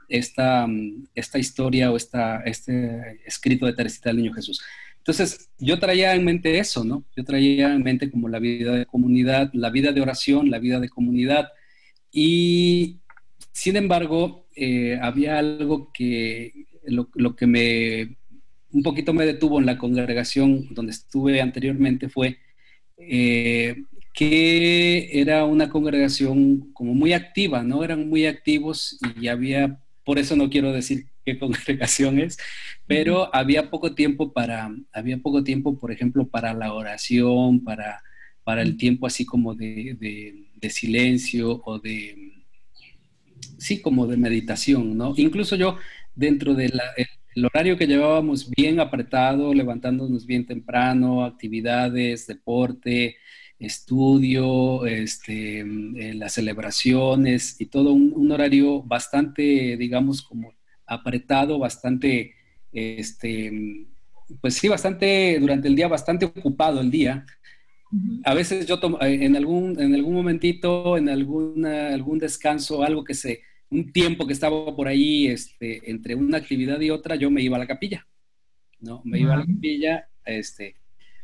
[0.09, 4.61] esta, mm, esta historia o esta, este escrito de Teresita del Niño Jesús.
[5.11, 7.05] Entonces, yo traía en mente eso, ¿no?
[7.17, 10.79] Yo traía en mente como la vida de comunidad, la vida de oración, la vida
[10.79, 11.49] de comunidad.
[12.13, 13.01] Y,
[13.51, 16.53] sin embargo, eh, había algo que,
[16.85, 18.19] lo, que me,
[18.71, 22.39] un poquito me detuvo en la congregación donde estuve anteriormente fue
[22.97, 23.83] eh,
[24.15, 27.83] que era una congregación como muy activa, ¿no?
[27.83, 32.39] Eran muy activos y había, por eso no quiero decir qué congregación es,
[32.87, 38.03] pero había poco tiempo para, había poco tiempo, por ejemplo, para la oración, para,
[38.45, 39.97] para el tiempo así como de,
[40.61, 42.41] de silencio o de,
[43.59, 45.15] sí, como de meditación, ¿no?
[45.17, 45.77] Incluso yo,
[46.15, 46.73] dentro del
[47.45, 53.17] horario que llevábamos bien apretado, levantándonos bien temprano, actividades, deporte,
[53.59, 60.55] estudio, este, eh, las celebraciones y todo un, horario bastante, digamos, como
[60.91, 62.35] apretado, bastante,
[62.73, 63.87] este,
[64.41, 67.25] pues sí, bastante, durante el día, bastante ocupado el día.
[68.25, 73.05] A veces yo tomo, eh, en algún, en algún momentito, en alguna, algún descanso, algo
[73.05, 77.31] que se, un tiempo que estaba por ahí, este, entre una actividad y otra, yo
[77.31, 78.07] me iba a la capilla,
[78.81, 79.01] ¿no?
[79.05, 80.75] Me iba a la capilla, este,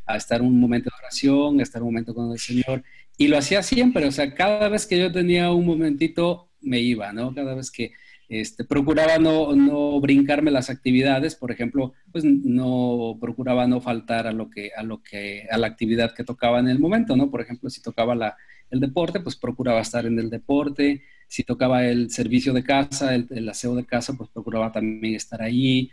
[0.05, 2.83] a estar un momento de oración, a estar un momento con el Señor.
[3.17, 7.11] Y lo hacía siempre, o sea, cada vez que yo tenía un momentito, me iba,
[7.11, 7.33] ¿no?
[7.33, 7.91] Cada vez que
[8.29, 14.33] este, procuraba no, no brincarme las actividades, por ejemplo, pues no procuraba no faltar a
[14.33, 17.31] lo que, a lo que, a la actividad que tocaba en el momento, ¿no?
[17.31, 18.35] Por ejemplo, si tocaba la,
[18.69, 23.49] el deporte, pues procuraba estar en el deporte, si tocaba el servicio de casa, el,
[23.49, 25.89] aseo de casa, pues procuraba también estar ahí,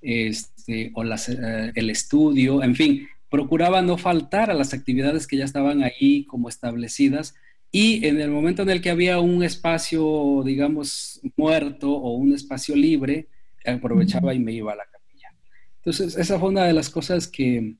[0.00, 5.44] este, o eh, el estudio, en fin, procuraba no faltar a las actividades que ya
[5.44, 7.34] estaban ahí como establecidas
[7.72, 12.76] y en el momento en el que había un espacio, digamos, muerto o un espacio
[12.76, 13.28] libre,
[13.64, 15.34] aprovechaba y me iba a la capilla.
[15.78, 17.76] Entonces, esa fue una de las cosas que,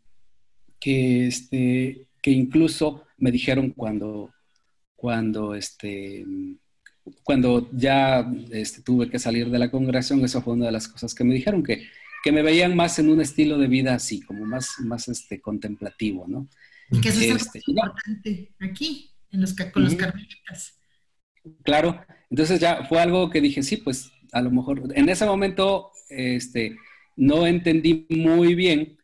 [0.80, 4.30] que, este, que incluso me dijeron cuando,
[4.96, 6.24] cuando, este,
[7.22, 11.14] cuando ya este, tuve que salir de la congregación, esa fue una de las cosas
[11.14, 11.82] que me dijeron, que
[12.22, 16.26] que me veían más en un estilo de vida así, como más, más este, contemplativo,
[16.28, 16.48] ¿no?
[17.02, 20.78] Que eso es este, importante aquí, en los, con los carmelitas.
[21.64, 25.90] Claro, entonces ya fue algo que dije, sí, pues a lo mejor en ese momento
[26.08, 26.76] este,
[27.16, 28.98] no entendí muy bien,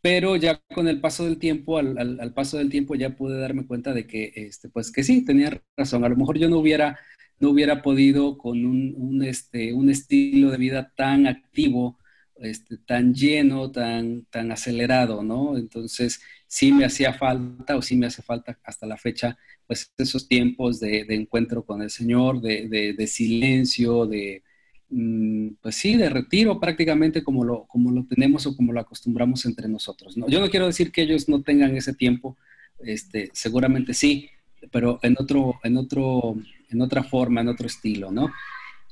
[0.00, 3.66] pero ya con el paso del tiempo, al, al, paso del tiempo ya pude darme
[3.66, 6.04] cuenta de que, este, pues que sí, tenía razón.
[6.04, 6.98] A lo mejor yo no hubiera,
[7.40, 11.98] no hubiera podido con un, un, este, un estilo de vida tan activo,
[12.38, 15.56] este, tan lleno, tan, tan acelerado, ¿no?
[15.56, 20.28] Entonces, sí me hacía falta o sí me hace falta hasta la fecha, pues esos
[20.28, 24.42] tiempos de, encuentro con el Señor, de, silencio, de,
[24.90, 29.44] mm, pues sí, de retiro prácticamente como lo, como lo tenemos o como lo acostumbramos
[29.46, 30.28] entre nosotros, ¿no?
[30.28, 32.36] Yo no quiero decir que ellos no tengan ese tiempo,
[32.80, 34.28] este, seguramente sí,
[34.70, 36.36] pero en otro, en otro,
[36.70, 38.30] en otra forma, en otro estilo, ¿no?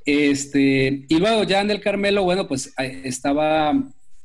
[0.05, 3.73] Este, y luego ya en el Carmelo, bueno, pues estaba,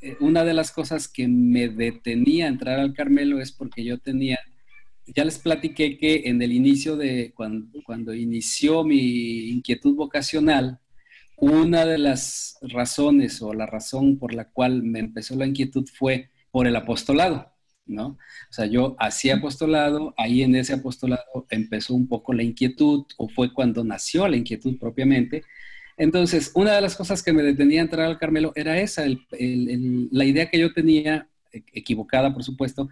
[0.02, 3.98] eh, una de las cosas que me detenía a entrar al Carmelo es porque yo
[3.98, 4.38] tenía,
[5.06, 10.80] ya les platiqué que en el inicio de, cuando, cuando inició mi inquietud vocacional,
[11.38, 16.30] una de las razones o la razón por la cual me empezó la inquietud fue
[16.52, 17.54] por el apostolado,
[17.86, 18.08] ¿no?
[18.50, 23.30] O sea, yo hacía apostolado, ahí en ese apostolado empezó un poco la inquietud, o
[23.30, 25.44] fue cuando nació la inquietud propiamente,
[26.00, 30.26] entonces, una de las cosas que me detenía a entrar al Carmelo era esa, la
[30.26, 32.90] idea que yo tenía, e, equivocada por supuesto,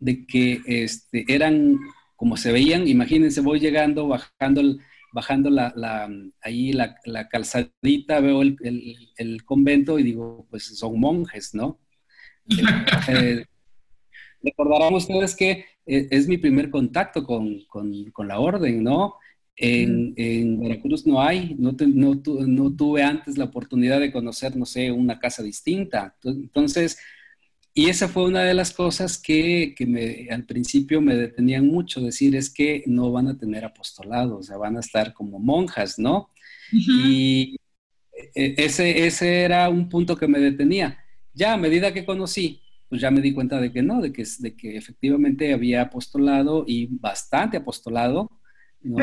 [0.00, 1.78] de que este, eran
[2.16, 4.76] como se veían, imagínense, voy llegando, bajando,
[5.12, 6.10] bajando la,
[6.42, 11.78] ahí la, calzadita, veo el, convento y digo, pues son monjes, ¿no?
[13.08, 13.44] Eh,
[14.42, 19.14] recordarán ustedes que eh, es mi primer contacto con, con la orden, ¿no?
[19.60, 25.18] En, Veracruz no hay, no, no, tuve antes la oportunidad de conocer, no sé, una
[25.18, 26.14] casa distinta.
[26.22, 26.98] Entonces,
[27.74, 32.36] y esa fue una de las cosas que, me, al principio me detenían mucho, decir
[32.36, 36.30] es que no van a tener apostolados, o sea, van a estar como monjas, ¿no?
[36.72, 37.56] Y
[38.34, 40.98] e, ese, ese era un punto que me detenía.
[41.34, 44.24] Ya a medida que conocí, pues ya me di cuenta de que no, de que,
[44.38, 48.30] de que efectivamente había apostolado y bastante apostolado,
[48.82, 48.98] ¿no?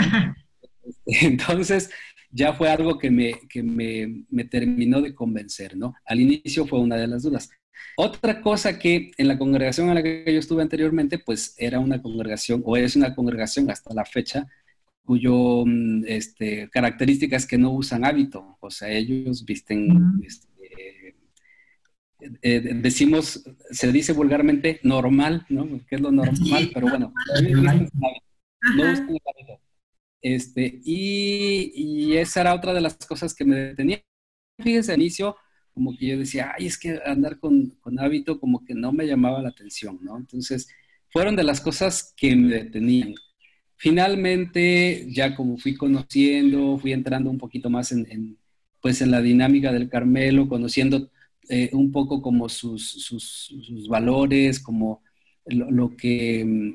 [1.06, 1.90] Entonces,
[2.32, 5.94] ya fue algo que, me, que me, me, terminó de convencer, ¿no?
[6.06, 7.50] Al inicio fue una de las dudas.
[7.98, 12.02] Otra cosa que en la congregación a la que yo estuve anteriormente, pues era una
[12.02, 14.48] congregación, o es una congregación hasta la fecha,
[15.06, 21.16] cuyo mm, este, característica es que no usan hábito, o sea, ellos visten, este,
[22.42, 25.66] eh, decimos, se dice vulgarmente normal, ¿no?
[25.88, 27.14] Que es lo normal, pero bueno,
[28.76, 29.64] no usan hábito.
[30.26, 34.01] Este, y, esa era otra de las cosas que me detenía.
[34.57, 35.36] Fíjense, al inicio,
[35.71, 39.05] como que yo decía, ay, es que andar con, con, hábito como que no me
[39.05, 40.17] llamaba la atención, ¿no?
[40.17, 40.67] Entonces,
[41.11, 43.13] fueron de las cosas que me detenían.
[43.76, 48.39] Finalmente, ya como fui conociendo, fui entrando un poquito más en,
[48.82, 51.11] pues en la dinámica del Carmelo, conociendo
[51.49, 55.03] eh, un poco como sus, sus, valores, como
[55.45, 56.73] lo, que,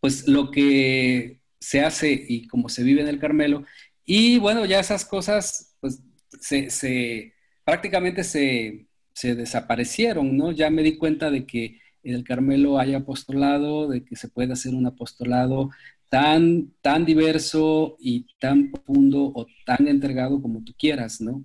[0.00, 3.64] pues lo que se hace y cómo se vive en el Carmelo.
[4.04, 6.02] Y bueno, ya esas cosas, pues
[6.40, 7.34] se,
[7.64, 10.52] prácticamente se, se desaparecieron, ¿no?
[10.52, 14.52] Ya me di cuenta de que en el Carmelo hay apostolado, de que se puede
[14.52, 15.70] hacer un apostolado
[16.08, 21.44] tan, tan diverso y tan profundo o tan entregado como tú quieras, ¿no?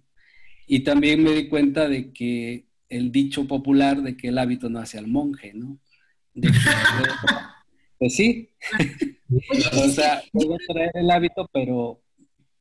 [0.67, 4.79] Y también me di cuenta de que el dicho popular de que el hábito no
[4.79, 5.77] hace al monje, ¿no?
[8.03, 8.49] pues sí,
[9.77, 12.01] o sea, puedo traer el hábito, pero,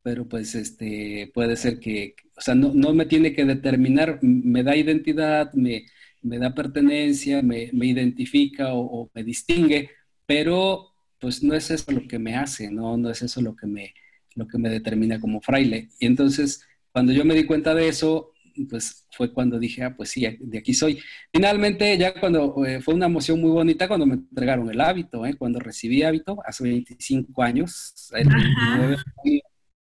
[0.01, 4.63] pero pues este, puede ser que, o sea, no, no me tiene que determinar, me
[4.63, 5.85] da identidad, me,
[6.21, 9.89] me da pertenencia, me, me identifica o, o, me distingue,
[10.25, 12.95] pero pues no es eso lo que me hace, ¿no?
[12.95, 13.93] No es eso lo que me,
[14.35, 15.89] lo que me determina como fraile.
[15.99, 18.31] Y entonces, cuando yo me di cuenta de eso,
[18.69, 20.99] pues fue cuando dije, ah, pues sí, de aquí soy.
[21.31, 25.35] Finalmente, ya cuando eh, fue una emoción muy bonita cuando me entregaron el hábito, ¿eh?
[25.35, 28.29] cuando recibí hábito, hace 25 años, el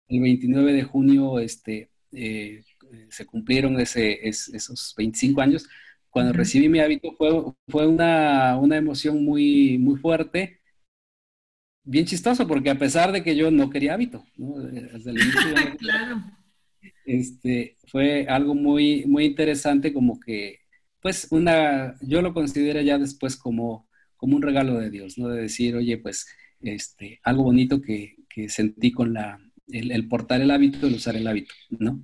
[0.09, 2.64] 29, de junio, este, eh,
[3.09, 5.68] se cumplieron ese, esos 25 años.
[6.09, 7.30] Cuando recibí mi hábito fue,
[7.68, 10.62] fue una, una emoción muy, muy fuerte
[11.84, 16.22] bien chistoso, porque a pesar de que yo no quería hábito, Desde el inicio, claro.
[17.05, 20.59] Este, fue algo muy, muy interesante, como que,
[21.01, 23.87] pues, una, yo lo considero ya después como,
[24.17, 25.29] como un regalo de Dios, ¿no?
[25.29, 26.27] De decir, oye, pues,
[26.61, 31.27] este, algo bonito que, que sentí con la, el, portar el hábito, el usar el
[31.27, 32.01] hábito, ¿no?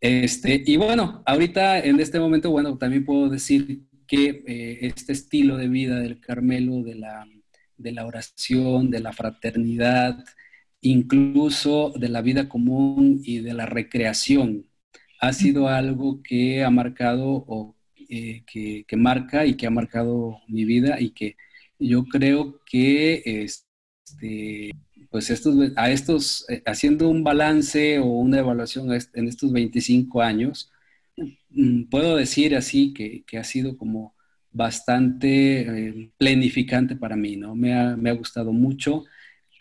[0.00, 5.56] Este, y bueno, ahorita en este momento, bueno, también puedo decir que eh, este estilo
[5.56, 7.24] de vida del Carmelo, de la
[7.82, 10.24] de la oración, de la fraternidad,
[10.82, 14.66] incluso de la vida común y de la recreación.
[15.20, 17.76] Ha sido algo que ha marcado o
[18.08, 21.36] eh, que, marca y que ha marcado mi vida y que
[21.78, 24.72] yo creo que este,
[25.10, 30.70] pues estos, a estos, eh, haciendo un balance o una evaluación en estos 25 años,
[31.50, 34.14] mm, puedo decir así que, que ha sido como
[34.52, 37.54] bastante eh, planificante para mí, ¿no?
[37.54, 39.04] Me ha, me ha, gustado mucho.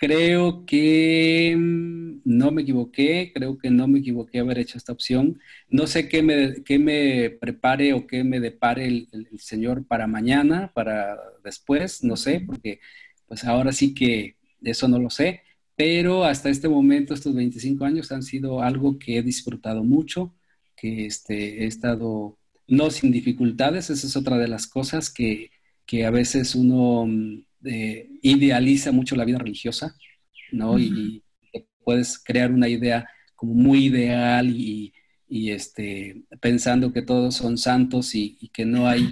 [0.01, 5.39] Creo que mm, no me equivoqué, creo que no me equivoqué haber hecho esta opción.
[5.69, 10.07] No sé qué me, qué me prepare o qué me depare el, el, Señor para
[10.07, 12.79] mañana, para después, no sé, porque
[13.27, 15.41] pues ahora sí que eso no lo sé,
[15.75, 20.33] pero hasta este momento, estos 25 años han sido algo que he disfrutado mucho,
[20.75, 25.51] que este, he estado no sin dificultades, esa es otra de las cosas que,
[25.99, 29.95] a veces uno mm, eh, idealiza mucho la vida religiosa,
[30.51, 30.79] ¿no?
[30.79, 31.23] Y,
[31.83, 34.93] puedes crear una idea como muy ideal y,
[35.27, 39.11] este, pensando que todos son santos y, que no hay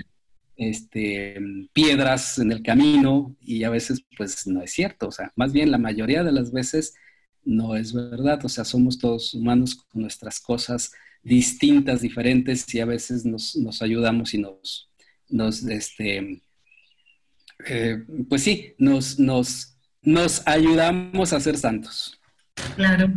[0.56, 1.40] este,
[1.74, 5.72] piedras en el camino y a veces pues no es cierto, o sea, más bien
[5.72, 6.94] la mayoría de las veces
[7.44, 10.92] no es verdad, o sea, somos todos humanos con nuestras cosas,
[11.24, 14.90] distintas, diferentes, y a veces nos, nos ayudamos y nos,
[15.28, 16.42] nos este,
[17.66, 22.20] eh, pues sí, nos, nos, nos ayudamos a ser santos.
[22.76, 23.14] Claro.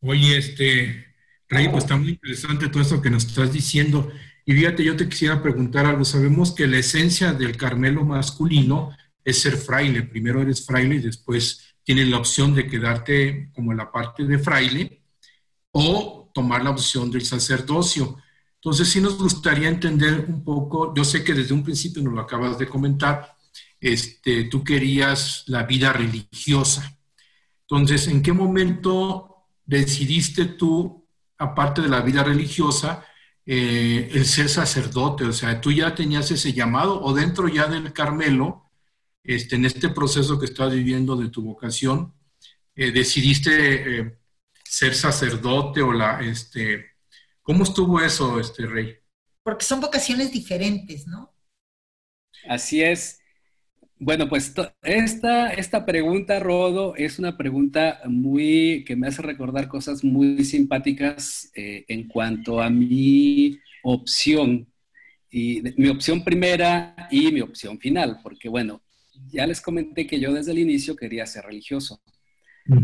[0.00, 1.06] Oye, este,
[1.48, 4.10] Rey, pues está muy interesante todo eso que nos estás diciendo.
[4.44, 6.04] Y fíjate, yo te quisiera preguntar algo.
[6.04, 8.90] Sabemos que la esencia del Carmelo masculino
[9.24, 10.02] es ser fraile.
[10.02, 14.38] Primero eres fraile y después tienes la opción de quedarte como en la parte de
[14.38, 15.02] fraile
[15.70, 18.18] o tomar la opción del sacerdocio.
[18.64, 22.22] Entonces, sí nos gustaría entender un poco, yo sé que desde un principio nos lo
[22.22, 23.36] acabas de comentar,
[23.78, 26.98] este, tú querías la vida religiosa.
[27.68, 31.06] Entonces, ¿en qué momento decidiste tú,
[31.36, 33.04] aparte de la vida religiosa,
[33.44, 35.24] eh, el ser sacerdote?
[35.24, 38.70] O sea, ¿tú ya tenías ese llamado o dentro ya del Carmelo,
[39.22, 42.14] este, en este proceso que estás viviendo de tu vocación,
[42.74, 44.18] eh, decidiste eh,
[44.64, 46.93] ser sacerdote o la, este,
[47.44, 48.96] ¿cómo estuvo eso, este rey?
[49.44, 51.32] Porque son vocaciones diferentes, ¿no?
[52.48, 53.20] Así es.
[53.96, 60.02] Bueno, pues esta, esta pregunta, Rodo, es una pregunta muy que me hace recordar cosas
[60.02, 64.66] muy simpáticas eh, en cuanto a mi opción,
[65.30, 68.82] y mi opción primera y mi opción final, porque bueno,
[69.32, 72.00] ya les comenté que yo desde el inicio quería ser religioso.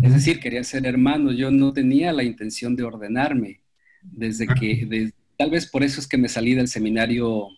[0.02, 3.59] Es decir, quería ser hermano, yo no tenía la intención de ordenarme,
[4.03, 7.48] desde que, tal vez por eso es que me salí del seminario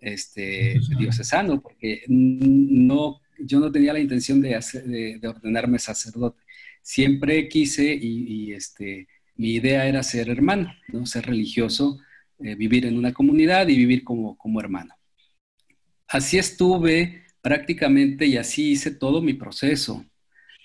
[0.00, 6.42] este, diocesano, porque no, yo no tenía la intención de, de, ordenarme sacerdote.
[6.82, 11.06] Siempre quise y, este, mi idea era ser hermano, ¿no?
[11.06, 12.00] ser religioso,
[12.40, 14.94] eh, vivir en una comunidad y vivir como, como hermano.
[16.06, 20.04] Así estuve prácticamente y así hice todo mi proceso,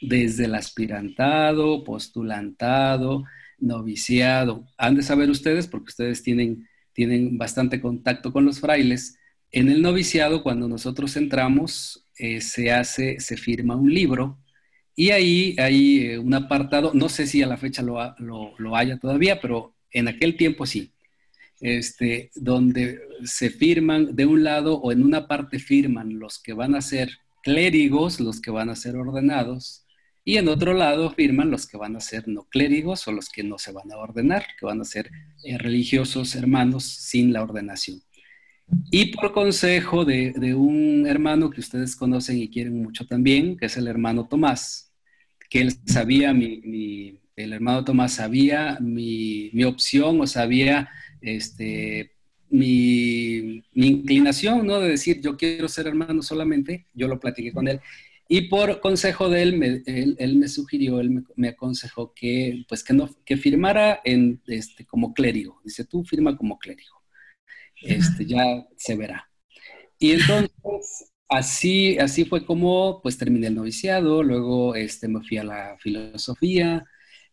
[0.02, 3.24] desde el aspirantado, postulantado,
[3.66, 4.66] noviciado.
[4.78, 9.18] Han de saber ustedes, porque ustedes tienen, tienen bastante contacto con los frailes,
[9.54, 14.40] en el noviciado, cuando nosotros entramos, eh, se hace, se firma un libro.
[14.96, 18.16] Y ahí hay eh, un apartado, no sé si a la fecha lo,
[18.58, 20.92] lo, haya todavía, pero en aquel tiempo sí,
[21.62, 26.74] este, donde se firman de un lado o en una parte firman los que van
[26.74, 27.12] a ser
[27.44, 29.83] clérigos, los que van a ser ordenados,
[30.26, 33.44] y en otro lado firman los que van a ser no clérigos o los que
[33.44, 35.12] no se van a ordenar, que van a ser
[35.44, 38.02] eh, religiosos hermanos sin la ordenación.
[38.90, 43.78] Y por consejo de, un hermano que ustedes conocen y quieren mucho también, que es
[43.78, 44.94] el hermano Tomás,
[45.50, 50.90] que él sabía, mi, el hermano Tomás sabía mi, opción o sabía
[51.22, 52.12] este,
[52.50, 54.80] mi, inclinación, ¿no?
[54.80, 57.82] De decir, yo quiero ser hermano solamente, yo lo platiqué con él.
[58.36, 62.92] Y por consejo de él, me, él, me sugirió, él me, aconsejó que, pues que,
[62.92, 65.62] no, que firmara en, este, como clérigo.
[65.64, 67.04] Dice, tú firma como clérigo
[67.84, 69.30] este, ya se verá.
[70.00, 70.52] Y entonces,
[71.30, 76.86] así, así fue como pues terminé el noviciado, luego este, me fui a la filosofía,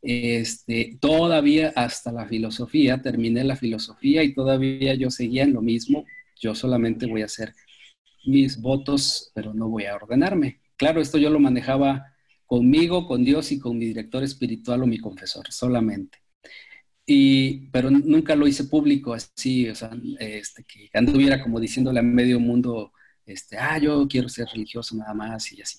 [0.03, 6.05] este, todavía hasta la filosofía, terminé la filosofía y todavía yo seguía en lo mismo,
[6.39, 7.55] yo solamente voy a hacer
[8.27, 10.61] mis votos, pero no voy a ordenarme.
[10.81, 12.07] Claro, esto yo lo manejaba
[12.45, 16.19] conmigo, con Dios y con mi director espiritual o mi confesor, solamente
[17.73, 22.39] pero nunca lo hice público así, o sea, este, que anduviera como diciéndole a medio
[22.39, 22.93] mundo,
[23.27, 25.79] este, ah, yo quiero ser religioso nada más y así.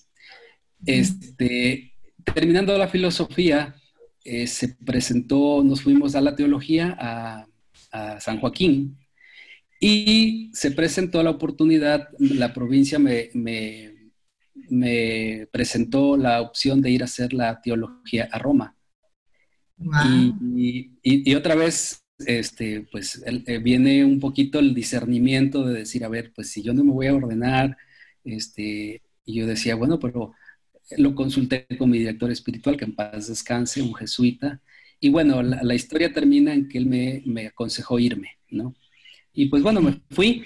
[0.84, 1.94] Este,
[2.34, 3.74] terminando la filosofía,
[4.24, 7.46] eh, se presentó, nos fuimos a la teología a,
[8.20, 8.96] San Joaquín
[9.78, 13.91] y se presentó la oportunidad, la provincia me, me
[15.50, 18.76] presentó la opción de ir a hacer la teología a Roma.
[20.56, 26.32] Y, otra vez, este, pues eh, viene un poquito el discernimiento de decir, a ver,
[26.34, 27.76] pues si yo no me voy a ordenar,
[28.24, 30.32] este, y yo decía, bueno, pero
[30.98, 34.60] lo consulté con mi director espiritual, que en paz descanse, un jesuita,
[35.00, 38.76] y bueno, la, historia termina en que él me, me, aconsejó irme, ¿no?
[39.32, 40.44] Y pues bueno, me fui,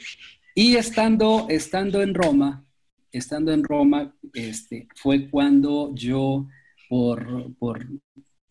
[0.55, 2.66] y estando, estando en Roma,
[3.13, 6.47] estando en Roma, este, fue cuando yo,
[6.89, 7.87] por, por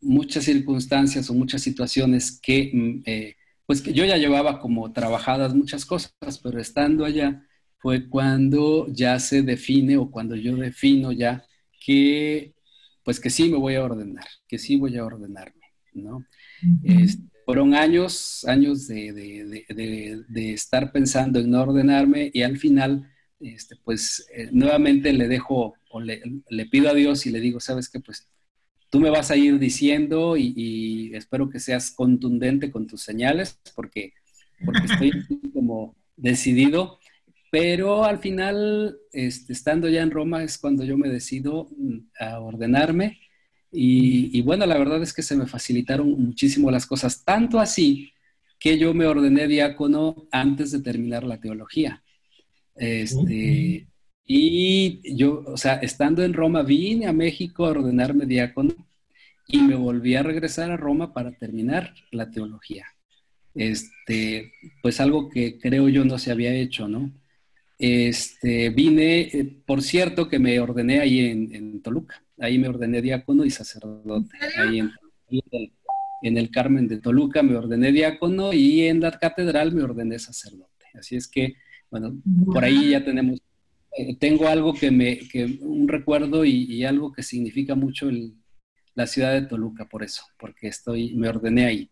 [0.02, 3.36] muchas circunstancias o muchas situaciones que, mm, eh,
[3.66, 7.44] pues que yo ya llevaba como trabajadas muchas cosas, pero estando allá
[7.80, 11.46] fue cuando ya se define o cuando yo defino ya
[11.80, 12.54] que,
[13.04, 15.62] pues que sí me voy a ordenar, que sí voy a ordenarme,
[15.94, 16.26] ¿no?
[16.84, 23.08] Este, fueron años, años de, de, estar pensando en no ordenarme y al final,
[23.40, 27.60] este, pues eh, nuevamente le dejo o le, le, pido a Dios y le digo,
[27.60, 28.28] sabes qué, pues
[28.90, 34.14] tú me vas a ir diciendo y, espero que seas contundente con tus señales porque,
[34.64, 35.12] porque estoy
[35.54, 37.00] como decidido.
[37.52, 42.40] Pero al final, este, estando ya en Roma, es cuando yo me decido mm, a
[42.40, 43.20] ordenarme.
[43.70, 48.14] Y, bueno, la verdad es que se me facilitaron muchísimo las cosas, tanto así
[48.58, 52.02] que yo me ordené diácono antes de terminar la teología.
[52.76, 53.88] Este,
[54.26, 58.76] y yo, o sea, estando en Roma, vine a México a ordenarme diácono
[59.48, 62.86] y me volví a regresar a Roma para terminar la teología.
[63.54, 64.52] Este,
[64.82, 67.12] pues algo que creo yo no se había hecho, ¿no?
[67.78, 72.24] Este, vine, eh, por cierto, que me ordené ahí en, Toluca.
[72.40, 74.36] Ahí me ordené diácono y sacerdote.
[74.58, 74.92] Ahí en,
[76.22, 80.86] en, el Carmen de Toluca me ordené diácono y en la catedral me ordené sacerdote.
[80.96, 81.56] Así es que,
[81.92, 82.16] bueno,
[82.46, 83.40] por ahí ya tenemos
[83.98, 88.10] eh, tengo algo que me, que un recuerdo y, algo que significa mucho
[88.94, 91.90] la ciudad de Toluca, por eso, porque estoy, me ordené ahí.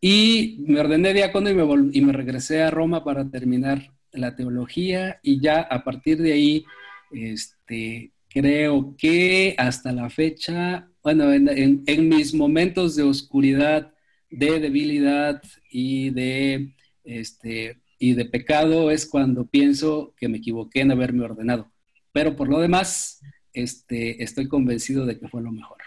[0.00, 5.20] Y me ordené diácono y me, y me regresé a Roma para terminar la teología
[5.22, 6.64] y ya a partir de ahí,
[7.12, 13.94] este, creo que hasta la fecha, bueno, en, en mis momentos de oscuridad,
[14.30, 20.90] de debilidad y de este, y de pecado es cuando pienso que me equivoqué en
[20.90, 21.70] haberme ordenado.
[22.10, 23.20] Pero por lo demás,
[23.52, 25.78] este, estoy convencido de que fue lo mejor.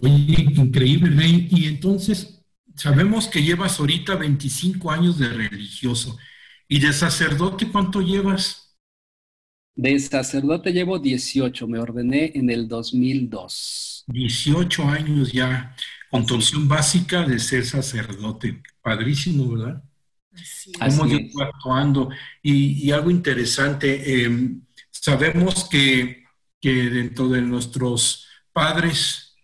[0.00, 1.46] Oye, increíble, Rey.
[1.50, 2.42] Y entonces,
[2.74, 6.16] sabemos que llevas ahorita 25 años de religioso.
[6.66, 8.78] ¿Y de sacerdote cuánto llevas?
[9.74, 14.04] De sacerdote llevo 18, me ordené en el 2002.
[14.06, 15.76] 18 años ya,
[16.10, 18.62] con tu opción básica de ser sacerdote.
[18.80, 19.85] Padrísimo, ¿verdad?
[20.78, 22.10] Cómo Dios va actuando.
[22.42, 24.50] Y, y algo interesante, eh,
[24.90, 26.24] sabemos que,
[26.60, 29.36] que dentro de nuestros padres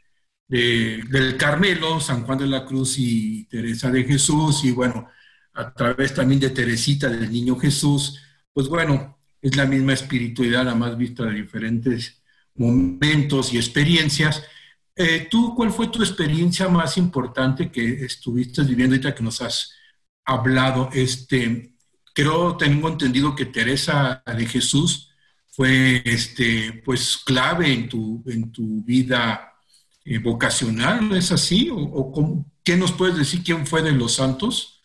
[0.49, 5.09] de- del Carmelo, San Juan de la Cruz y Teresa de Jesús, y bueno,
[5.55, 8.21] a través también de Teresita del Niño Jesús,
[8.53, 12.23] pues bueno, es la misma espiritualidad, la más vista de diferentes
[12.55, 14.43] momentos y experiencias.
[14.95, 19.73] Eh, ¿Tú cuál fue tu experiencia más importante que estuviste viviendo ahorita que nos has
[20.25, 20.89] hablado?
[20.93, 21.75] Este,
[22.15, 25.11] creo, tengo entendido que Teresa de Jesús
[25.51, 29.53] fue este, pues clave en tu, en tu vida
[30.05, 31.69] eh, vocacional, ¿no es así?
[31.73, 34.83] ¿O, cómo- qué nos puedes decir quién fue de los santos,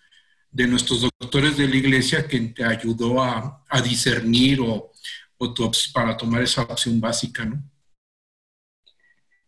[0.52, 4.92] de nuestros doctores de la iglesia, que te ayudó a, a discernir o,
[5.38, 7.64] o tu para tomar esa opción básica, ¿no?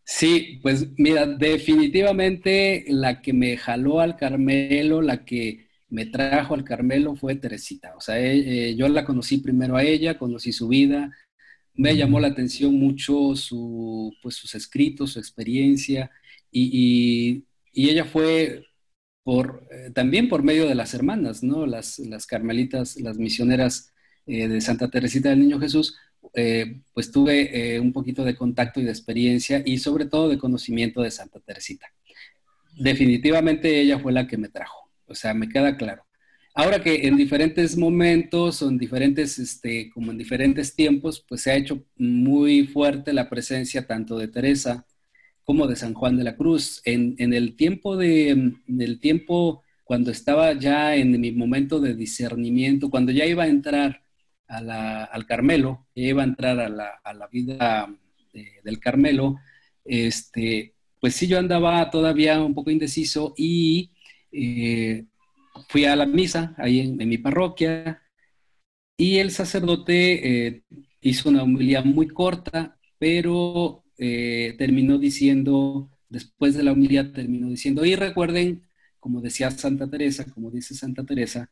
[0.06, 6.64] Sí, pues mira, definitivamente la que me jaló al Carmelo, la que me trajo al
[6.64, 7.94] Carmelo fue Teresita.
[7.98, 11.12] O sea, eh, eh, yo la conocí primero a ella, conocí su vida,
[11.76, 16.12] me llamó la atención mucho su, pues, sus escritos, su experiencia,
[16.52, 16.70] y,
[17.74, 18.66] y- y ella fue
[19.24, 21.66] por, eh, también por medio de las hermanas, ¿no?
[21.66, 23.94] Las, las carmelitas, las misioneras
[24.28, 25.98] eh, de Santa Teresita del Niño Jesús,
[26.34, 31.02] eh, pues tuve un poquito de contacto y de experiencia y sobre todo de conocimiento
[31.02, 31.88] de Santa Teresita.
[32.78, 34.79] Definitivamente ella fue la que me trajo,
[35.10, 36.06] o sea, me queda claro.
[36.56, 41.52] Ahora que en diferentes momentos o en diferentes, este, como en diferentes tiempos, pues se
[41.52, 44.86] ha hecho muy fuerte la presencia tanto de Teresa
[45.44, 46.82] como de San Juan de la Cruz.
[46.86, 51.96] En, en el tiempo de, en el tiempo cuando estaba ya en mi momento de
[51.96, 54.04] discernimiento, cuando ya iba a entrar
[54.48, 57.88] a al Carmelo, ya iba a entrar a la, a la vida
[58.34, 59.38] de- del Carmelo,
[59.86, 63.92] este, pues sí, yo andaba todavía un poco indeciso y
[64.32, 65.06] eh,
[65.68, 68.02] fui a la misa ahí en, mi parroquia
[68.98, 70.64] y el sacerdote eh,
[71.02, 77.86] hizo una homilía muy corta, pero eh, terminó diciendo, después de la homilía terminó diciendo,
[77.86, 78.68] y recuerden,
[79.00, 81.50] como decía Santa Teresa, como dice Santa Teresa,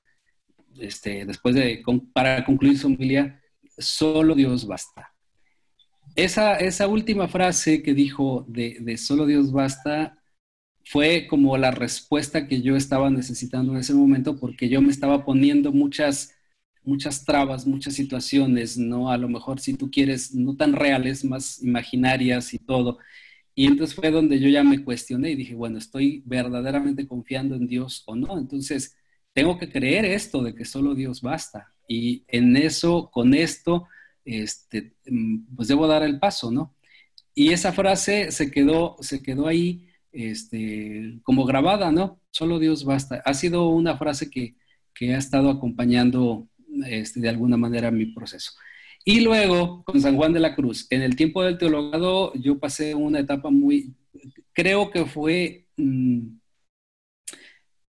[0.80, 3.42] este, después de, para concluir su homilía,
[3.78, 5.14] solo Dios basta.
[6.16, 10.17] Esa, esa última frase que dijo de, de solo Dios basta
[10.90, 15.26] fue como la respuesta que yo estaba necesitando en ese momento porque yo me estaba
[15.26, 16.36] poniendo muchas,
[16.84, 19.12] muchas trabas, muchas situaciones, ¿no?
[19.12, 23.00] A lo mejor si tú quieres, no tan reales, más imaginarias y todo.
[23.54, 27.68] Y entonces fue donde yo ya me cuestioné y dije, bueno, ¿estoy verdaderamente confiando en
[27.68, 28.38] Dios o no?
[28.38, 28.96] Entonces,
[29.34, 31.74] tengo que creer esto de que solo Dios basta.
[31.88, 33.88] Y en eso, con esto,
[34.26, 36.76] este, mm, pues debo dar el paso, ¿no?
[37.36, 39.87] Y esa frase se quedó, se quedó ahí
[40.18, 42.20] este, como grabada, ¿no?
[42.32, 43.22] Solo Dios basta.
[43.26, 44.56] Ha sido una frase que,
[44.94, 46.48] que ha estado acompañando
[46.88, 48.52] este, de alguna manera mi proceso.
[49.06, 52.96] Y luego, con San Juan de la Cruz, en el tiempo del teologado, yo pasé
[52.96, 53.96] una etapa muy,
[54.54, 56.38] creo que fue mm,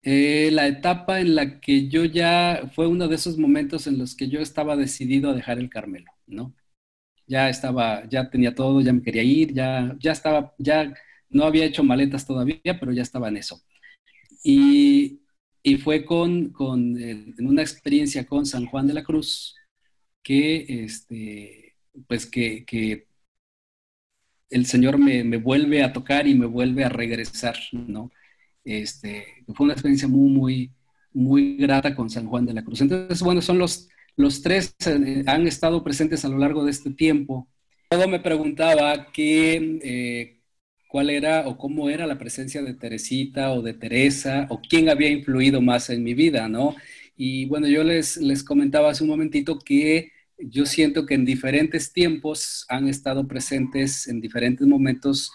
[0.02, 4.14] eh, la etapa en la que yo ya, fue uno de esos momentos en los
[4.16, 6.54] que yo estaba decidido a dejar el Carmelo, ¿no?
[7.26, 10.94] Ya estaba, ya tenía todo, ya me quería ir, ya, ya estaba, ya
[11.34, 13.60] no había hecho maletas todavía, pero ya estaba en eso.
[14.42, 15.20] Y,
[15.62, 19.56] y fue con, con eh, una experiencia con San Juan de la Cruz
[20.22, 21.76] que, este,
[22.08, 23.06] pues que, que
[24.50, 28.10] el Señor me, me vuelve a tocar y me vuelve a regresar, ¿no?
[28.64, 30.72] Este, fue una experiencia muy, muy,
[31.12, 32.80] muy grata con San Juan de la Cruz.
[32.80, 36.90] Entonces, bueno, son los, los tres, eh, han estado presentes a lo largo de este
[36.90, 37.48] tiempo.
[37.90, 40.33] Todo me preguntaba qué, eh,
[40.94, 45.10] cuál era o cómo era la presencia de Teresita o de Teresa o quién había
[45.10, 46.76] influido más en mi vida, ¿no?
[47.16, 51.92] Y bueno, yo les, les comentaba hace un momentito que yo siento que en diferentes
[51.92, 55.32] tiempos han estado presentes, en diferentes momentos,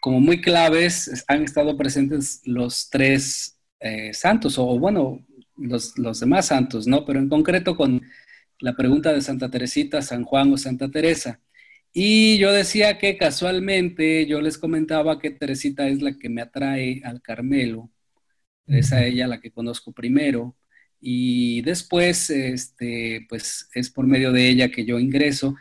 [0.00, 6.46] como muy claves, han estado presentes los tres eh, santos, o bueno, los, los demás
[6.46, 7.04] santos, ¿no?
[7.04, 8.00] Pero en concreto con
[8.60, 11.40] la pregunta de Santa Teresita, San Juan o Santa Teresa.
[11.92, 17.02] Y yo decía que casualmente yo les comentaba que Teresita es la que me atrae
[17.04, 17.90] al Carmelo,
[18.66, 20.56] es a ella la que conozco primero,
[21.00, 25.56] y después, este, pues es por medio de ella que yo ingreso.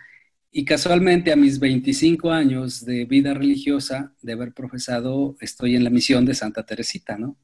[0.51, 5.89] Y casualmente a mis 25 años de vida religiosa, de haber profesado, estoy en la
[5.91, 7.37] misión de Santa Teresita, ¿no?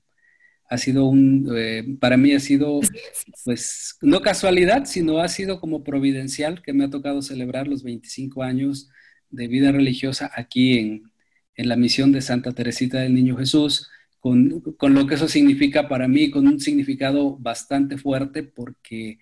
[0.70, 2.80] Ha sido un, eh, para mí ha sido,
[3.45, 8.43] pues, no casualidad, sino ha sido como providencial que me ha tocado celebrar los 25
[8.43, 8.89] años
[9.30, 11.11] de vida religiosa aquí en,
[11.55, 13.89] en la misión de Santa Teresita del Niño Jesús,
[14.20, 19.20] con, con, lo que eso significa para mí, con un significado bastante fuerte, porque,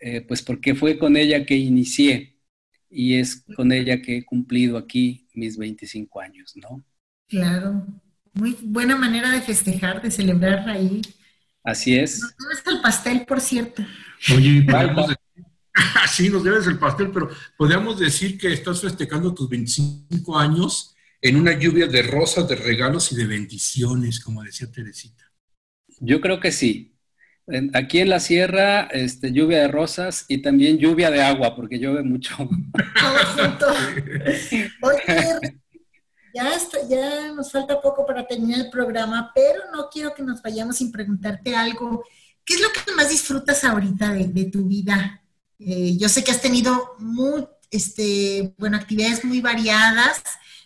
[0.00, 2.36] eh, pues porque fue con ella que inicié
[2.90, 6.84] y es con ella que he cumplido aquí mis 25 años, ¿no?
[7.28, 7.86] Claro,
[8.32, 11.02] muy buena manera de festejar, de celebrar ahí.
[11.62, 12.20] Así es.
[12.20, 13.84] Nos debes el pastel, por cierto.
[14.34, 15.14] Oye, podemos
[16.10, 21.36] sí, nos debes el pastel, pero podríamos decir que estás festejando tus 25 años en
[21.36, 25.24] una lluvia de rosas, de regalos y de bendiciones, como decía Teresita.
[26.00, 26.96] Yo creo que sí.
[27.74, 32.02] Aquí en la sierra, este, lluvia de rosas y también lluvia de agua, porque llueve
[32.02, 32.36] mucho.
[34.82, 35.59] Oye,
[36.34, 36.50] ya,
[36.88, 40.92] ya nos falta poco para terminar el programa, pero no quiero que nos vayamos sin
[40.92, 42.04] preguntarte algo.
[42.44, 45.22] ¿Qué es lo que más disfrutas ahorita de, tu vida?
[45.58, 50.22] Eh, yo sé que has tenido muy, este, bueno, actividades muy variadas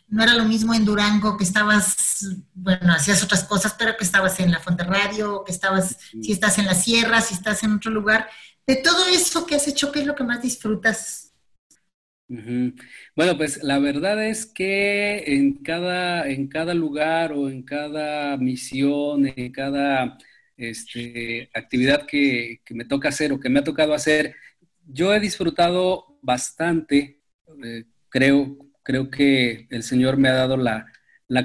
[0.09, 4.39] no era lo mismo en Durango que estabas, bueno, hacías otras cosas, pero que estabas
[4.39, 7.91] en la Fonte Radio, que estabas, si estás en la sierra, si estás en otro
[7.91, 8.29] lugar.
[8.67, 11.24] De todo eso que has hecho, ¿qué es lo que más disfrutas?
[12.29, 19.27] Bueno, pues la verdad es que en cada, en cada lugar o en cada misión,
[19.27, 20.17] en cada
[20.57, 24.35] este, actividad que, que, me toca hacer o que me ha tocado hacer,
[24.87, 27.21] yo he disfrutado bastante,
[27.63, 30.87] eh, creo, Creo que el Señor me ha dado la,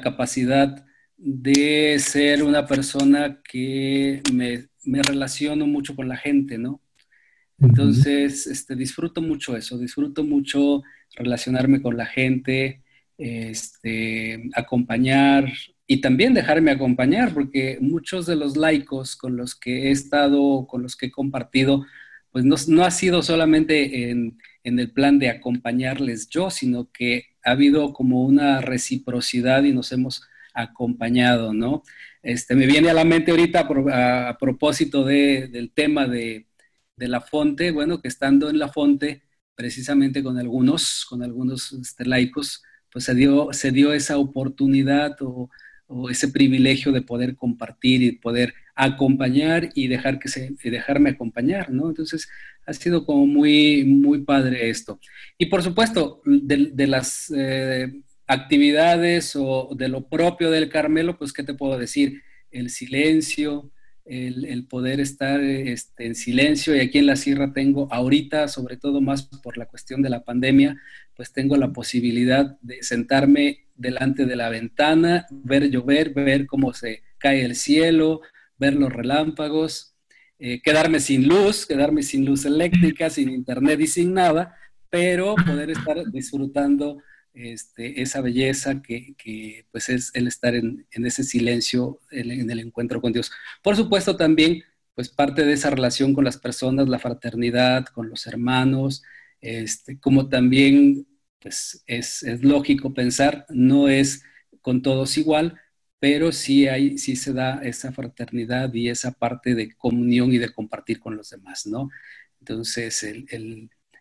[0.04, 0.86] capacidad
[1.18, 4.70] de ser una persona que me,
[5.04, 6.82] relaciono mucho con la gente, ¿no?
[7.62, 10.82] Entonces, este, disfruto mucho eso, disfruto mucho
[11.16, 12.82] relacionarme con la gente,
[13.18, 15.52] este, acompañar
[15.86, 20.84] y también dejarme acompañar, porque muchos de los laicos con los que he estado, con
[20.84, 21.86] los que he compartido,
[22.32, 27.26] pues no, no ha sido solamente en, en el plan de acompañarles yo, sino que
[27.44, 30.22] ha habido como una reciprocidad y nos hemos
[30.54, 31.84] acompañado, ¿no?
[32.22, 33.68] Este, me viene a la mente ahorita
[34.30, 36.46] a, propósito del tema de,
[37.08, 39.24] la fonte, bueno, que estando en la fonte,
[39.56, 45.50] precisamente con algunos, con algunos este, laicos, pues se dio, se dio esa oportunidad o,
[45.88, 51.72] o, ese privilegio de poder compartir y poder acompañar y dejar que se, dejarme acompañar,
[51.72, 51.90] ¿no?
[51.90, 52.30] Entonces,
[52.66, 55.00] ha sido como muy, muy padre esto.
[55.38, 61.44] Y por supuesto, de, las eh, actividades o de lo propio del Carmelo, pues, ¿qué
[61.44, 62.22] te puedo decir?
[62.52, 63.72] El silencio,
[64.10, 66.76] el, poder estar este, en silencio.
[66.76, 70.24] Y aquí en la sierra tengo ahorita, sobre todo más por la cuestión de la
[70.24, 70.78] pandemia,
[71.16, 77.04] pues tengo la posibilidad de sentarme delante de la ventana, ver llover, ver cómo se
[77.18, 78.22] cae el cielo,
[78.58, 79.96] ver los relámpagos,
[80.40, 84.56] eh, quedarme sin luz, quedarme sin luz eléctrica, sin internet y sin nada,
[84.90, 86.98] pero poder estar disfrutando
[87.34, 93.14] este, esa belleza que, pues es el estar en, ese silencio, en, el encuentro con
[93.14, 93.32] Dios.
[93.62, 94.64] Por supuesto también,
[94.96, 99.04] pues parte de esa relación con las personas, la fraternidad, con los hermanos,
[99.42, 101.08] este, como también,
[101.40, 104.24] pues es, lógico pensar, no es
[104.62, 105.60] con todos igual,
[106.00, 110.50] pero sí, hay, sí se da esa fraternidad y esa parte de comunión y de
[110.54, 111.90] compartir con los demás, ¿no?
[112.40, 113.06] Entonces,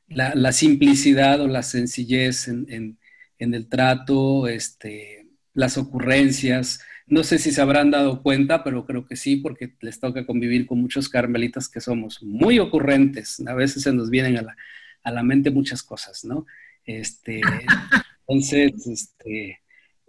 [0.08, 2.98] la, simplicidad o la sencillez en,
[3.38, 9.16] el trato, este, las ocurrencias, no sé si se habrán dado cuenta, pero creo que
[9.16, 13.40] sí, porque les toca convivir con muchos carmelitas que somos muy ocurrentes.
[13.46, 14.56] A veces se nos vienen a la,
[15.02, 16.46] a la mente muchas cosas, ¿no?
[16.84, 17.40] Este,
[18.28, 19.60] entonces, este,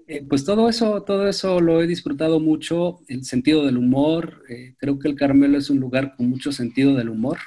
[0.07, 4.75] eh, pues todo eso, todo eso lo he disfrutado mucho, el sentido del humor, eh,
[4.77, 7.37] creo que el Carmelo es un lugar con mucho sentido del humor.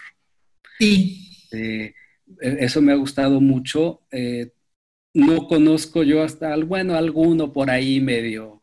[0.79, 1.29] Sí.
[1.53, 1.93] Eh,
[2.41, 4.01] eso me ha gustado mucho.
[5.15, 8.63] No conozco yo hasta, bueno, alguno por ahí medio,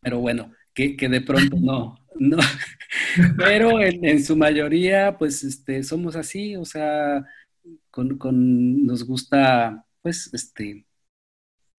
[0.00, 2.38] pero bueno, que, de pronto no, no.
[3.36, 7.24] pero en, su mayoría, pues este, somos así, o sea,
[7.90, 10.86] con, con nos gusta, pues, este,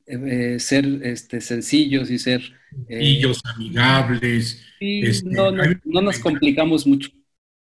[0.05, 2.41] eh, ser este, sencillos y ser...
[2.87, 3.21] Eh,
[3.55, 4.63] amigables.
[4.79, 5.51] Este, no,
[6.01, 7.09] nos complicamos mucho.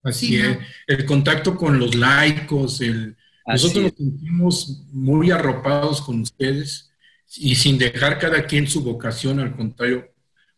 [0.03, 0.57] Así es.
[0.87, 6.91] El contacto con los laicos, el, nosotros nos sentimos muy arropados con ustedes
[7.35, 10.13] y sin dejar cada quien su vocación, al contrario,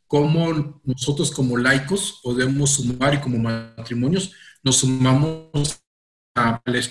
[0.08, 4.34] cómo nosotros como laicos podemos sumar y como matrimonios
[4.64, 5.82] nos sumamos
[6.36, 6.82] a la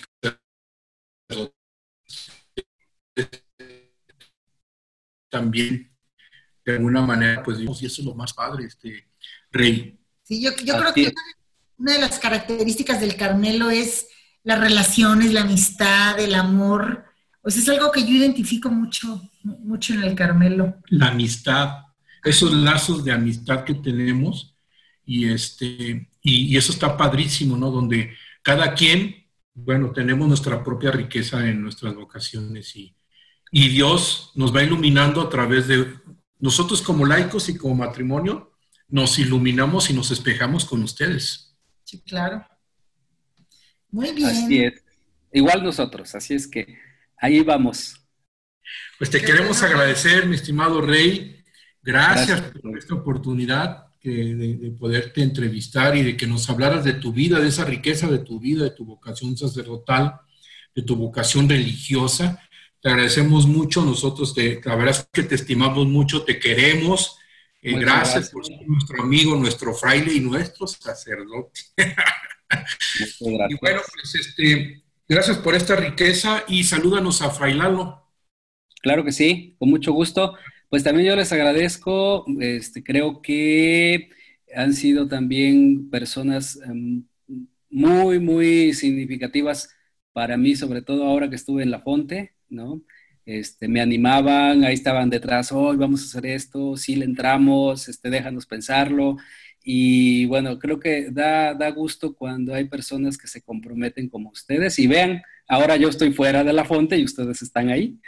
[5.29, 5.95] también
[6.65, 9.09] de alguna manera, pues y eso es lo más padre, este
[9.51, 9.99] rey.
[10.23, 11.13] Sí, yo, creo que
[11.77, 14.09] una de las características del Carmelo es
[14.49, 17.05] las relaciones, la amistad, el amor.
[17.43, 20.75] Pues es algo que yo identifico mucho, mucho en el Carmelo.
[20.87, 21.83] La amistad,
[22.25, 24.57] esos lazos de amistad que tenemos
[25.05, 27.71] y este y, eso está padrísimo, ¿no?
[27.71, 32.97] Donde cada quien, bueno, tenemos nuestra propia riqueza en nuestras vocaciones y,
[33.53, 35.95] y Dios nos va iluminando a través de
[36.39, 38.53] nosotros como laicos y como matrimonio,
[38.89, 41.55] nos iluminamos y nos espejamos con ustedes.
[41.85, 42.47] Sí, claro.
[43.91, 44.29] Muy bien.
[44.29, 44.83] Así es.
[45.33, 46.79] Igual nosotros, así es que
[47.17, 47.97] ahí vamos.
[48.99, 51.45] Pues te queremos agradecer, mi estimado Rey.
[51.83, 57.41] Gracias, por esta oportunidad de, poderte entrevistar y de que nos hablaras de tu vida,
[57.41, 60.21] de esa riqueza de tu vida, de tu vocación sacerdotal,
[60.75, 62.41] de tu vocación religiosa.
[62.81, 67.17] Te agradecemos mucho, nosotros te, la verdad es que te estimamos mucho, te queremos.
[67.61, 71.61] Eh, gracias, por ser nuestro amigo, nuestro fraile y nuestro sacerdote.
[73.21, 78.05] y bueno, pues este, gracias por esta riqueza y salúdanos a Frailalo.
[78.83, 80.37] Claro que sí, con mucho gusto.
[80.69, 84.11] Pues también yo les agradezco, este, creo que
[84.55, 87.05] han sido también personas em,
[87.71, 89.75] muy, muy significativas
[90.13, 92.83] para mí, sobre todo ahora que estuve en La Fonte, ¿no?
[93.25, 98.11] Este, me animaban, ahí estaban detrás, hoy vamos a hacer esto, sí le entramos, este,
[98.11, 99.19] déjanos pensarlo.
[99.71, 104.79] Y bueno, creo que da, da gusto cuando hay personas que se comprometen como ustedes
[104.79, 108.01] y vean, ahora yo estoy fuera de la fonte y ustedes están ahí,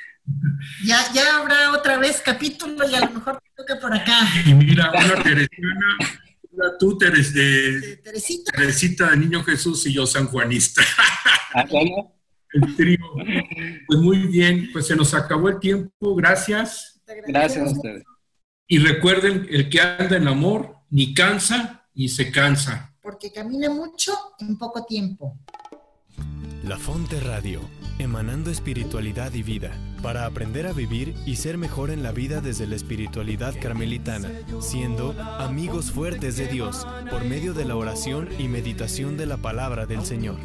[0.87, 4.27] ya, ya habrá otra vez capítulo y a lo mejor te toca por acá.
[4.47, 5.75] Y mira, una Teresina,
[6.51, 8.53] una tú Teres de, Teresita.
[8.53, 10.81] Teresita de Niño Jesús y yo San Juanista.
[11.55, 11.67] ¿Ah,
[12.55, 13.05] el trío.
[13.87, 17.03] Pues muy bien, pues se nos acabó el tiempo, gracias.
[17.29, 18.03] Gracias a ustedes.
[18.67, 22.95] Y recuerden, el que anda en amor ni cansa ni se cansa.
[23.03, 25.39] Porque camina mucho en poco tiempo.
[26.65, 27.63] La Fonte Radio,
[27.99, 29.73] emanando espiritualidad y vida,
[30.03, 34.31] para aprender a vivir y ser mejor en la vida desde la espiritualidad carmelitana,
[34.61, 39.87] siendo amigos fuertes de Dios por medio de la oración y meditación de la palabra
[39.87, 40.39] del Señor.